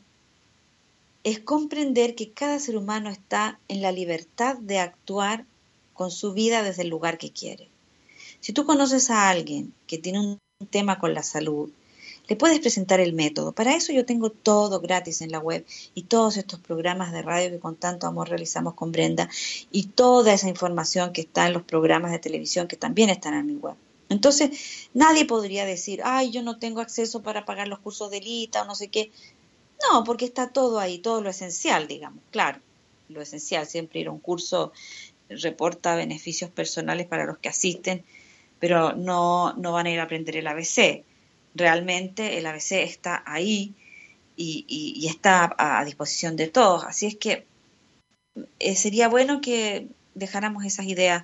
[1.23, 5.45] es comprender que cada ser humano está en la libertad de actuar
[5.93, 7.67] con su vida desde el lugar que quiere.
[8.39, 11.71] Si tú conoces a alguien que tiene un tema con la salud,
[12.27, 13.51] le puedes presentar el método.
[13.51, 17.49] Para eso yo tengo todo gratis en la web y todos estos programas de radio
[17.49, 19.29] que con tanto amor realizamos con Brenda
[19.71, 23.45] y toda esa información que está en los programas de televisión que también están en
[23.45, 23.75] mi web.
[24.09, 28.61] Entonces, nadie podría decir, ay, yo no tengo acceso para pagar los cursos de Lita
[28.61, 29.11] o no sé qué.
[29.91, 32.59] No, porque está todo ahí, todo lo esencial, digamos, claro,
[33.09, 33.65] lo esencial.
[33.65, 34.71] Siempre ir a un curso
[35.29, 38.03] reporta beneficios personales para los que asisten,
[38.59, 41.03] pero no, no van a ir a aprender el ABC.
[41.55, 43.73] Realmente el ABC está ahí
[44.35, 46.83] y, está a, disposición de todos.
[46.83, 47.45] Así es que
[48.59, 51.23] eh, sería bueno que dejáramos esas ideas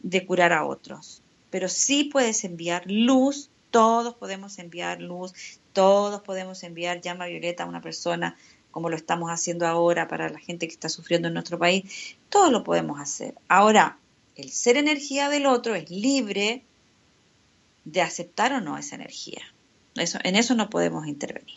[0.00, 6.62] de curar a otros pero sí puedes enviar luz, todos podemos enviar luz, todos podemos
[6.62, 8.36] enviar llama violeta a una persona
[8.70, 12.52] como lo estamos haciendo ahora para la gente que está sufriendo en nuestro país, todo
[12.52, 13.34] lo podemos hacer.
[13.48, 13.98] Ahora,
[14.36, 16.62] el ser energía del otro es libre
[17.84, 19.42] de aceptar o no esa energía.
[19.94, 21.56] En eso no podemos intervenir.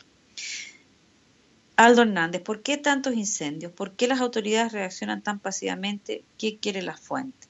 [1.75, 3.71] Aldo Hernández, ¿por qué tantos incendios?
[3.71, 6.23] ¿Por qué las autoridades reaccionan tan pasivamente?
[6.37, 7.47] ¿Qué quiere la fuente?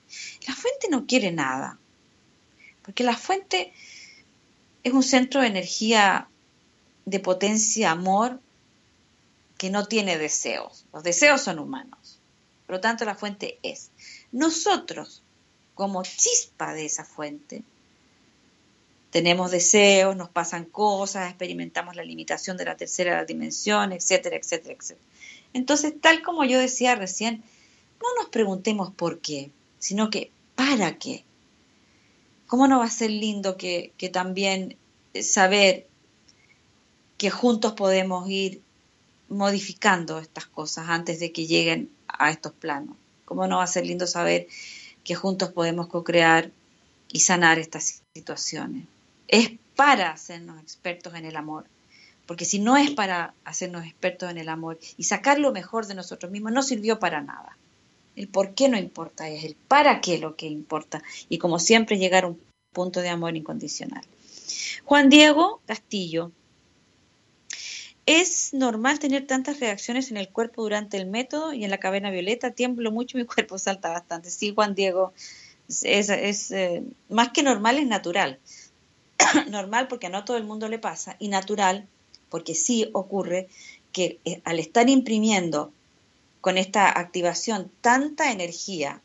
[0.48, 1.78] La fuente no quiere nada.
[2.84, 3.74] Porque la fuente
[4.84, 6.28] es un centro de energía
[7.06, 8.40] de potencia, amor,
[9.58, 10.86] que no tiene deseos.
[10.94, 12.20] Los deseos son humanos.
[12.66, 13.92] Por lo tanto, la fuente es.
[14.32, 15.22] Nosotros,
[15.74, 17.64] como chispa de esa fuente,
[19.14, 25.08] tenemos deseos, nos pasan cosas, experimentamos la limitación de la tercera dimensión, etcétera, etcétera, etcétera.
[25.54, 27.44] Entonces, tal como yo decía recién,
[28.02, 31.24] no nos preguntemos por qué, sino que para qué.
[32.48, 34.78] ¿Cómo no va a ser lindo que, también
[35.22, 35.86] saber
[37.20, 38.64] que juntos podemos ir
[39.30, 42.98] modificando estas cosas antes de que lleguen a estos planos?
[43.26, 44.48] ¿Cómo no va a ser lindo saber
[45.04, 46.50] que juntos podemos co-crear
[47.12, 48.88] y sanar estas situaciones?
[49.34, 51.66] Es para hacernos expertos en el amor.
[52.28, 55.96] Porque si no es para hacernos expertos en el amor y sacar lo mejor de
[55.96, 57.58] nosotros mismos, no sirvió para nada.
[58.16, 61.02] El por qué no importa, es el para qué lo que importa.
[61.30, 62.40] Y como siempre, llegar a un
[62.74, 64.04] punto de amor incondicional.
[64.86, 66.32] Juan Diego Castillo.
[68.06, 72.12] Es normal tener tantas reacciones en el cuerpo durante el método y en la cadena
[72.12, 72.52] violeta.
[72.52, 74.30] Tiemblo mucho, mi cuerpo salta bastante.
[74.30, 75.12] Sí, Juan Diego,
[75.68, 78.40] es, eh, más que normal, es natural.
[79.50, 81.88] normal porque a no todo el mundo le pasa y natural
[82.30, 83.48] porque sí ocurre
[83.92, 85.72] que eh, al estar imprimiendo
[86.42, 89.02] con esta activación tanta energía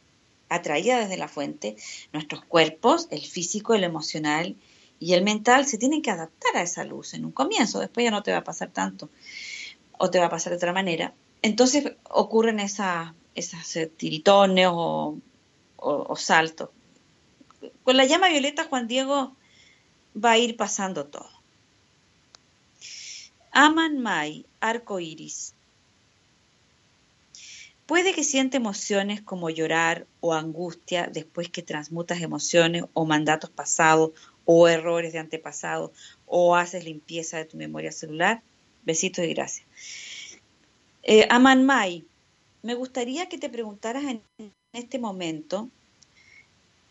[0.48, 1.76] atraída desde la fuente,
[2.12, 4.56] nuestros cuerpos, el físico, el emocional
[4.98, 8.10] y el mental se tienen que adaptar a esa luz en un comienzo, después ya
[8.10, 9.10] no te va a pasar tanto
[9.98, 11.12] o te va a pasar de otra manera.
[11.42, 15.20] Entonces ocurren esas, esas eh, tiritones o
[16.16, 16.70] saltos.
[17.84, 19.36] Con la llama violeta, Juan Diego
[20.22, 21.30] va a ir pasando todo.
[23.52, 25.54] Aman Mai, arco iris.
[27.86, 34.10] Puede que siente emociones como llorar o angustia después que transmutas emociones o mandatos pasados
[34.44, 35.90] o errores de antepasados
[36.26, 38.42] o haces limpieza de tu memoria celular.
[38.84, 39.66] Besitos y gracias.
[41.02, 42.04] Eh, Aman Mai,
[42.62, 44.22] me gustaría que te preguntaras en
[44.72, 45.70] este momento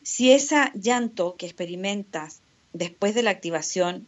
[0.02, 2.42] si ese llanto que experimentas
[2.74, 4.08] después de la activación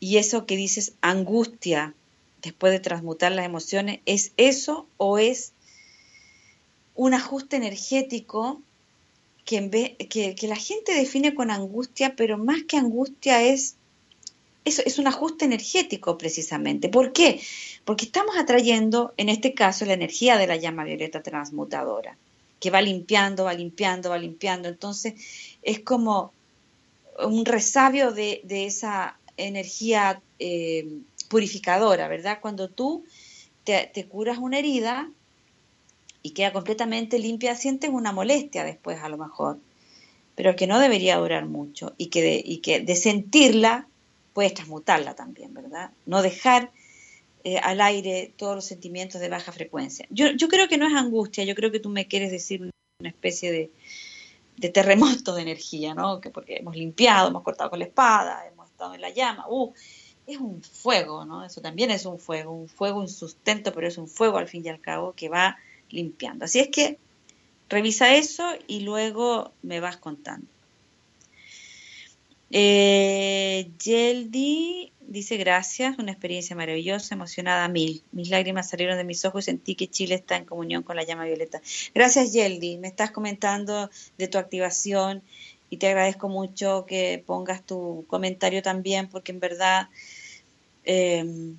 [0.00, 1.94] y eso que dices angustia
[2.42, 5.52] después de transmutar las emociones, ¿es eso o es
[6.94, 8.60] un ajuste energético
[9.44, 13.76] que, la gente define con angustia, pero más que angustia es,
[14.64, 16.88] es, es un ajuste energético precisamente.
[16.88, 17.40] ¿Por qué?
[17.84, 22.16] Porque estamos atrayendo, en este caso, la energía de la llama violeta transmutadora,
[22.60, 24.68] que va limpiando, va limpiando, va limpiando.
[24.68, 25.14] Entonces,
[25.62, 26.32] es como
[27.18, 30.88] un resabio de, esa energía eh,
[31.28, 32.38] purificadora, ¿verdad?
[32.40, 33.04] Cuando tú
[33.64, 35.08] te, te curas una herida,
[36.24, 39.58] y queda completamente limpia, sientes una molestia después a lo mejor,
[40.34, 43.86] pero que no debería durar mucho y que de, y que de sentirla
[44.32, 45.90] puedes transmutarla también, ¿verdad?
[46.06, 46.72] No dejar
[47.44, 50.06] eh, al aire todos los sentimientos de baja frecuencia.
[50.08, 53.10] Yo, yo creo que no es angustia, yo creo que tú me quieres decir una
[53.10, 53.70] especie de,
[54.56, 56.20] de terremoto de energía, ¿no?
[56.20, 59.72] Que porque hemos limpiado, hemos cortado con la espada, hemos estado en la llama, uh,
[60.26, 61.44] es un fuego, ¿no?
[61.44, 64.64] Eso también es un fuego, un fuego, un sustento, pero es un fuego al fin
[64.64, 65.58] y al cabo que va
[65.90, 66.44] limpiando.
[66.46, 66.98] Así es que
[67.68, 70.46] revisa eso y luego me vas contando.
[72.50, 78.02] Eh, Yeldi dice gracias, una experiencia maravillosa, emocionada mil.
[78.12, 81.04] Mis lágrimas salieron de mis ojos y sentí que Chile está en comunión con la
[81.04, 81.60] llama violeta.
[81.94, 85.22] Gracias Yeldi, me estás comentando de tu activación
[85.70, 89.88] y te agradezco mucho que pongas tu comentario también porque en verdad
[90.84, 91.56] em,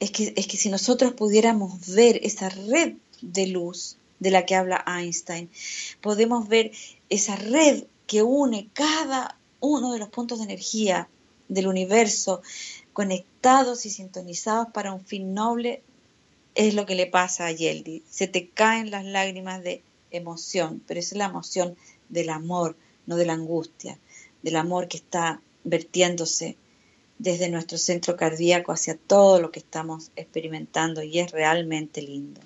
[0.00, 4.54] es, que, es que si nosotros pudiéramos ver esa red de luz de la que
[4.54, 5.50] habla Einstein,
[6.00, 6.72] podemos ver
[7.08, 11.08] esa red que une cada uno de los puntos de energía
[11.52, 12.42] del universo
[12.92, 15.82] conectados y sintonizados para un fin noble,
[16.54, 18.02] es lo que le pasa a Yeldi.
[18.08, 21.76] Se te caen las lágrimas de emoción, pero es la emoción
[22.08, 22.76] del amor,
[23.06, 23.98] no de la angustia,
[24.42, 26.56] del amor que está vertiéndose
[27.18, 32.40] desde nuestro centro cardíaco hacia todo lo que estamos experimentando y es realmente lindo.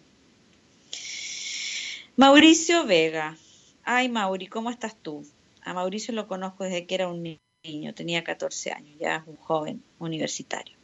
[2.17, 3.37] Mauricio Vega.
[3.85, 5.25] Ay, Mauri, ¿cómo estás tú?
[5.63, 7.23] A Mauricio lo conozco desde que era un
[7.67, 10.77] niño, tenía 14 años, ya un joven universitario.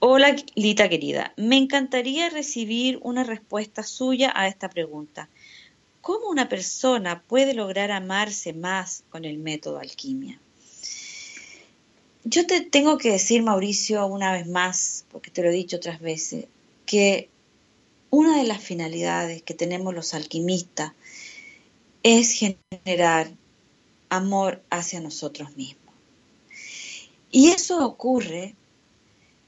[0.00, 1.32] Hola, Lita querida.
[1.36, 5.28] Me encantaría recibir una respuesta suya a esta pregunta.
[6.00, 10.40] ¿Cómo una persona puede lograr amarse más con el método alquimia?
[12.24, 16.00] Yo te tengo que decir, Mauricio, una vez más, porque te lo he dicho otras
[16.00, 16.46] veces,
[16.86, 17.28] que
[18.10, 20.92] una de las finalidades que tenemos los alquimistas
[22.02, 23.30] es generar
[24.08, 25.94] amor hacia nosotros mismos.
[27.30, 28.54] Y eso ocurre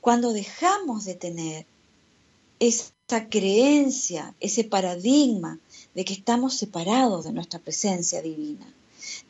[0.00, 1.66] cuando dejamos de tener
[2.58, 5.58] esa creencia, ese paradigma
[5.94, 8.66] de que estamos separados de nuestra presencia divina,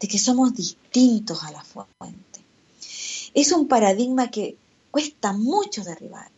[0.01, 2.41] de que somos distintos a la fuente.
[3.35, 4.57] Es un paradigma que
[4.91, 6.31] cuesta mucho derribar.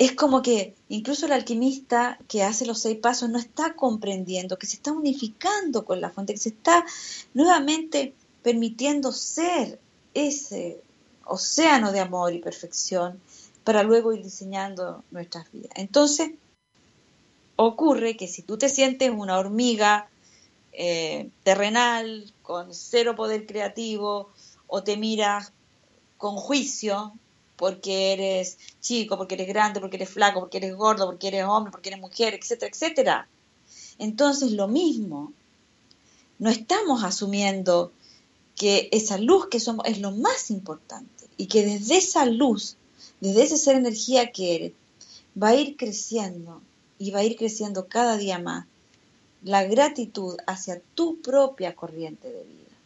[0.00, 4.66] Es como que incluso el alquimista que hace los seis pasos no está comprendiendo que
[4.66, 6.86] se está unificando con la fuente, que se está
[7.34, 9.78] nuevamente permitiendo ser
[10.14, 10.80] ese
[11.26, 13.20] océano de amor y perfección
[13.62, 15.72] para luego ir diseñando nuestras vidas.
[15.74, 16.30] Entonces,
[17.56, 20.08] ocurre que si tú te sientes una hormiga
[20.72, 24.30] eh, terrenal, con cero poder creativo,
[24.66, 25.52] o te miras
[26.16, 27.12] con juicio,
[27.60, 31.70] porque eres chico, porque eres grande, porque eres flaco, porque eres gordo, porque eres hombre,
[31.70, 33.28] porque eres mujer, etcétera, etcétera.
[33.98, 35.34] Entonces lo mismo,
[36.38, 37.92] no estamos asumiendo
[38.56, 42.78] que esa luz que somos es lo más importante y que desde esa luz,
[43.20, 44.72] desde ese ser energía que eres,
[45.40, 46.62] va a ir creciendo
[46.98, 48.64] y va a ir creciendo cada día más
[49.42, 52.76] la gratitud hacia tu propia corriente de vida.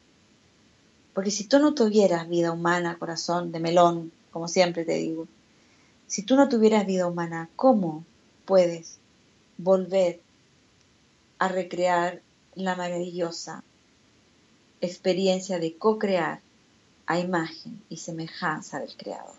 [1.12, 5.28] Porque si tú no tuvieras vida humana, corazón de melón, como siempre te digo,
[6.08, 8.04] si tú no tuvieras vida humana, ¿cómo
[8.44, 8.98] puedes
[9.56, 10.20] volver
[11.38, 12.20] a recrear
[12.56, 13.62] la maravillosa
[14.80, 16.40] experiencia de co-crear
[17.06, 19.36] a imagen y semejanza del Creador.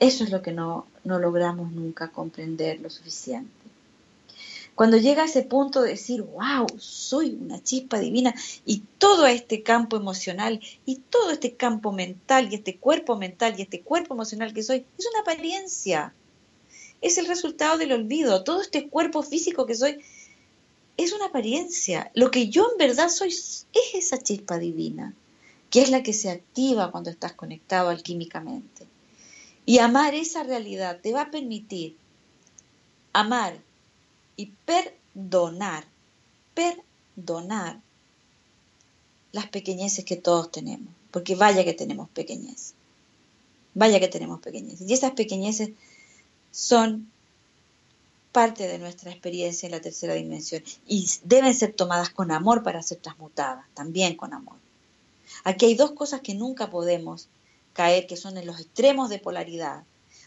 [0.00, 3.65] Eso es lo que no, no logramos nunca comprender lo suficiente.
[4.76, 8.34] Cuando llega a ese punto de decir, wow, soy una chispa divina
[8.66, 13.62] y todo este campo emocional y todo este campo mental y este cuerpo mental y
[13.62, 16.12] este cuerpo emocional que soy, es una apariencia.
[17.00, 18.44] Es el resultado del olvido.
[18.44, 19.98] Todo este cuerpo físico que soy
[20.98, 22.10] es una apariencia.
[22.12, 25.14] Lo que yo en verdad soy es esa chispa divina,
[25.70, 28.86] que es la que se activa cuando estás conectado alquímicamente.
[29.64, 31.96] Y amar esa realidad te va a permitir
[33.14, 33.56] amar
[34.36, 35.84] y perdonar,
[36.54, 37.80] perdonar
[39.32, 42.74] las pequeñeces que todos tenemos, porque vaya que tenemos pequeñeces,
[43.74, 44.88] vaya que tenemos pequeñeces.
[44.88, 45.70] Y esas pequeñeces
[46.50, 47.10] son
[48.32, 52.82] parte de nuestra experiencia en la tercera dimensión y deben ser tomadas con amor para
[52.82, 54.56] ser transmutadas, también con amor.
[55.44, 57.28] Aquí hay dos cosas que nunca podemos
[57.72, 59.84] caer, que son en los extremos de polaridad.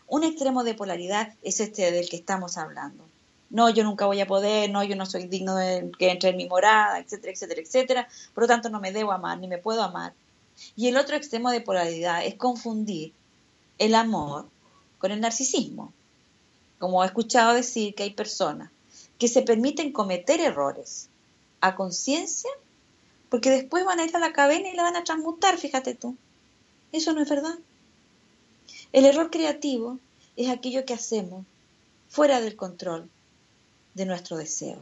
[0.08, 3.09] Un extremo de polaridad es este del que estamos hablando.
[3.50, 6.38] No, yo nunca voy a poder, no, yo no soy digno de que entre en
[6.38, 8.08] mi morada, etcétera, etcétera, etcétera.
[8.34, 10.14] Por lo tanto, no me debo amar, ni me puedo amar.
[10.76, 13.14] Y el otro extremo de polaridad es confundir
[13.80, 14.46] el amor
[15.00, 15.94] con el narcisismo
[16.80, 18.72] como he escuchado decir que hay personas
[19.20, 21.10] que se permiten cometer errores
[21.60, 22.50] a conciencia
[23.28, 26.16] porque después van a ir a la cadena y la van a transmutar, fíjate tú.
[26.92, 27.60] Eso no es verdad.
[28.92, 30.00] El error creativo
[30.36, 31.46] es aquello que hacemos
[32.08, 33.08] fuera del control
[34.00, 34.78] de nuestro deseo,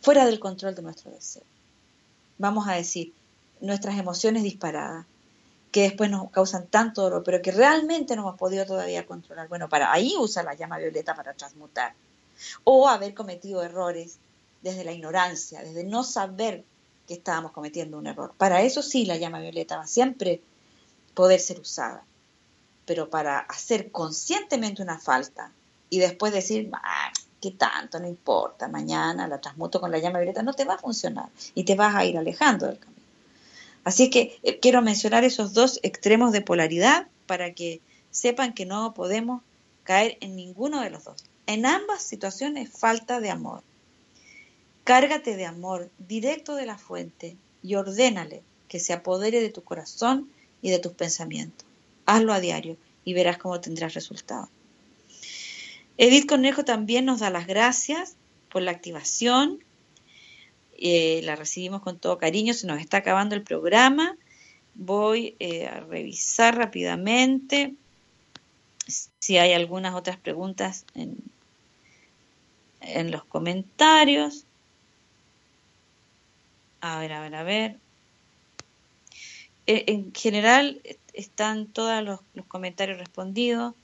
[0.00, 1.44] fuera del control de nuestro deseo.
[2.38, 3.14] Vamos a decir,
[3.60, 5.06] nuestras emociones disparadas,
[5.70, 9.46] que después nos causan tanto dolor, pero que realmente no hemos podido todavía controlar.
[9.46, 11.94] Bueno, para ahí usa la llama violeta para transmutar.
[12.64, 14.18] O haber cometido errores
[14.60, 16.64] desde la ignorancia, desde no saber
[17.06, 18.34] que estábamos cometiendo un error.
[18.36, 20.42] Para eso sí la llama violeta va siempre
[21.14, 22.04] poder ser usada.
[22.86, 25.52] Pero para hacer conscientemente una falta
[25.90, 27.12] y después decir, ah,
[27.42, 27.98] ¿qué tanto?
[27.98, 31.64] No importa, mañana la transmuto con la llama violeta, no te va a funcionar y
[31.64, 33.02] te vas a ir alejando del camino.
[33.84, 37.80] Así que eh, quiero mencionar esos dos extremos de polaridad para que
[38.12, 39.42] sepan que no podemos
[39.82, 41.24] caer en ninguno de los dos.
[41.46, 43.62] En ambas situaciones falta de amor.
[44.84, 50.30] Cárgate de amor directo de la fuente y ordénale que se apodere de tu corazón
[50.62, 51.66] y de tus pensamientos.
[52.06, 54.48] Hazlo a diario y verás cómo tendrás resultados.
[56.02, 58.16] Edith Cornejo también nos da las gracias
[58.50, 59.62] por la activación.
[60.76, 62.54] Eh, la recibimos con todo cariño.
[62.54, 64.16] Se nos está acabando el programa.
[64.74, 67.74] Voy eh, a revisar rápidamente
[69.20, 71.22] si hay algunas otras preguntas en,
[73.12, 74.44] los comentarios.
[76.80, 77.78] A ver, a ver, a ver.
[79.68, 80.82] Eh, en general
[81.12, 83.74] están todos los, comentarios respondidos.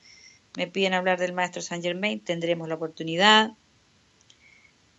[0.56, 3.52] Me piden hablar del maestro Saint Germain, tendremos la oportunidad.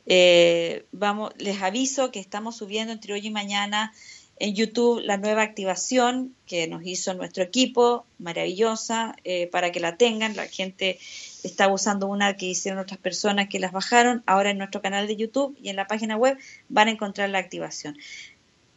[0.05, 3.93] Eh, vamos, les aviso que estamos subiendo entre hoy y mañana
[4.39, 9.97] en YouTube la nueva activación que nos hizo nuestro equipo, maravillosa, eh, para que la
[9.97, 10.35] tengan.
[10.35, 10.97] La gente
[11.43, 14.23] está usando una que hicieron otras personas que las bajaron.
[14.25, 16.37] Ahora en nuestro canal de YouTube y en la página web
[16.69, 17.97] van a encontrar la activación.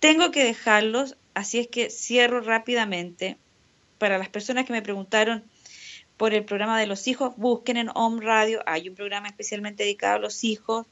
[0.00, 3.38] Tengo que dejarlos, así es que cierro rápidamente.
[3.98, 5.44] Para las personas que me preguntaron
[6.16, 10.16] por el programa de los hijos, busquen en Home Radio, hay un programa especialmente dedicado
[10.16, 10.86] a los hijos.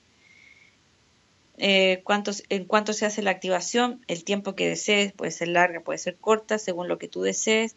[1.59, 2.03] Eh,
[2.49, 6.17] en cuanto se hace la activación, el tiempo que desees puede ser larga, puede ser
[6.17, 7.77] corta, según lo que tú desees.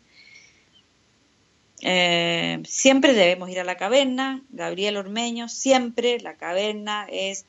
[1.82, 7.46] Eh, siempre debemos ir a la caverna, Gabriel Ormeño, siempre la caverna es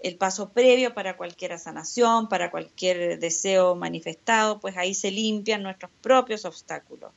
[0.00, 5.92] el paso previo para cualquier sanación, para cualquier deseo manifestado, pues ahí se limpian nuestros
[6.02, 7.12] propios obstáculos.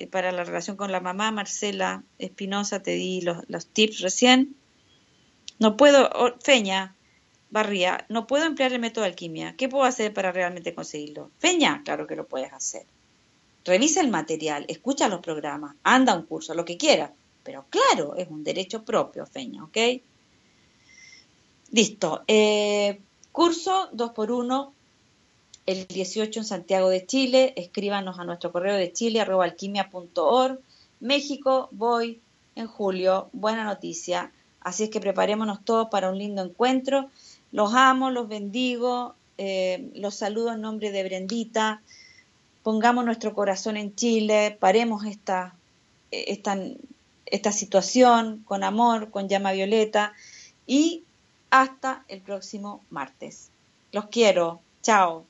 [0.00, 4.56] Eh, para la relación con la mamá, Marcela Espinosa, te di los, tips recién.
[5.58, 6.08] No puedo,
[6.42, 6.96] Feña,
[7.50, 9.56] Barría, no puedo emplear el método de alquimia.
[9.58, 11.30] ¿Qué puedo hacer para realmente conseguirlo?
[11.38, 12.86] Feña, claro que lo puedes hacer.
[13.66, 17.10] Revisa el material, escucha los programas, anda un curso, lo que quieras.
[17.42, 19.76] Pero claro, es un derecho propio, Feña, ¿ok?
[21.72, 22.22] Listo.
[22.26, 23.00] Eh,
[23.32, 24.72] curso 2x1
[25.66, 27.52] el 18 en Santiago de Chile.
[27.56, 30.58] Escríbanos a nuestro correo de chile arroba alquimia.org.
[31.00, 32.20] México, voy
[32.56, 33.28] en julio.
[33.32, 34.32] Buena noticia.
[34.60, 37.10] Así es que preparémonos todos para un lindo encuentro.
[37.52, 39.14] Los amo, los bendigo.
[39.38, 41.82] Eh, los saludo en nombre de Brendita.
[42.62, 44.56] Pongamos nuestro corazón en Chile.
[44.60, 45.54] Paremos esta,
[46.10, 46.58] esta,
[47.26, 50.12] esta situación con amor, con llama violeta.
[50.66, 51.04] Y
[51.50, 53.50] hasta el próximo martes.
[53.92, 54.60] Los quiero.
[54.82, 55.29] Chao.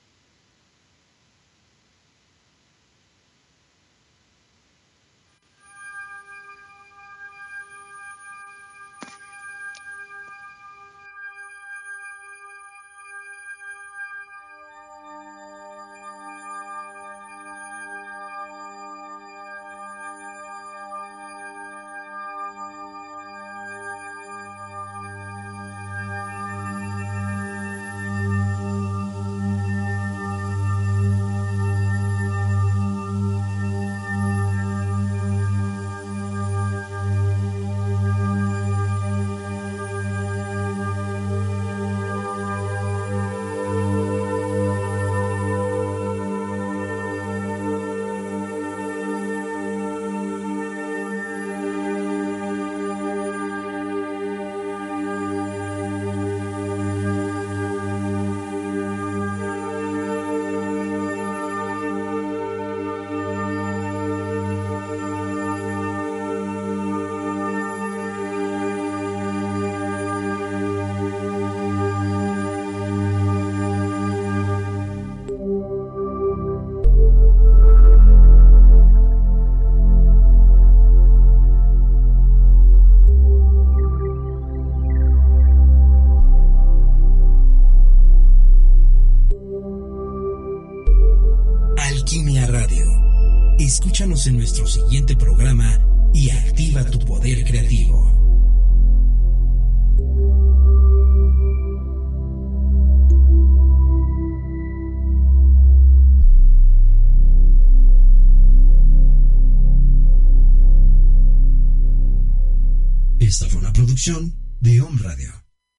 [114.01, 114.40] Esta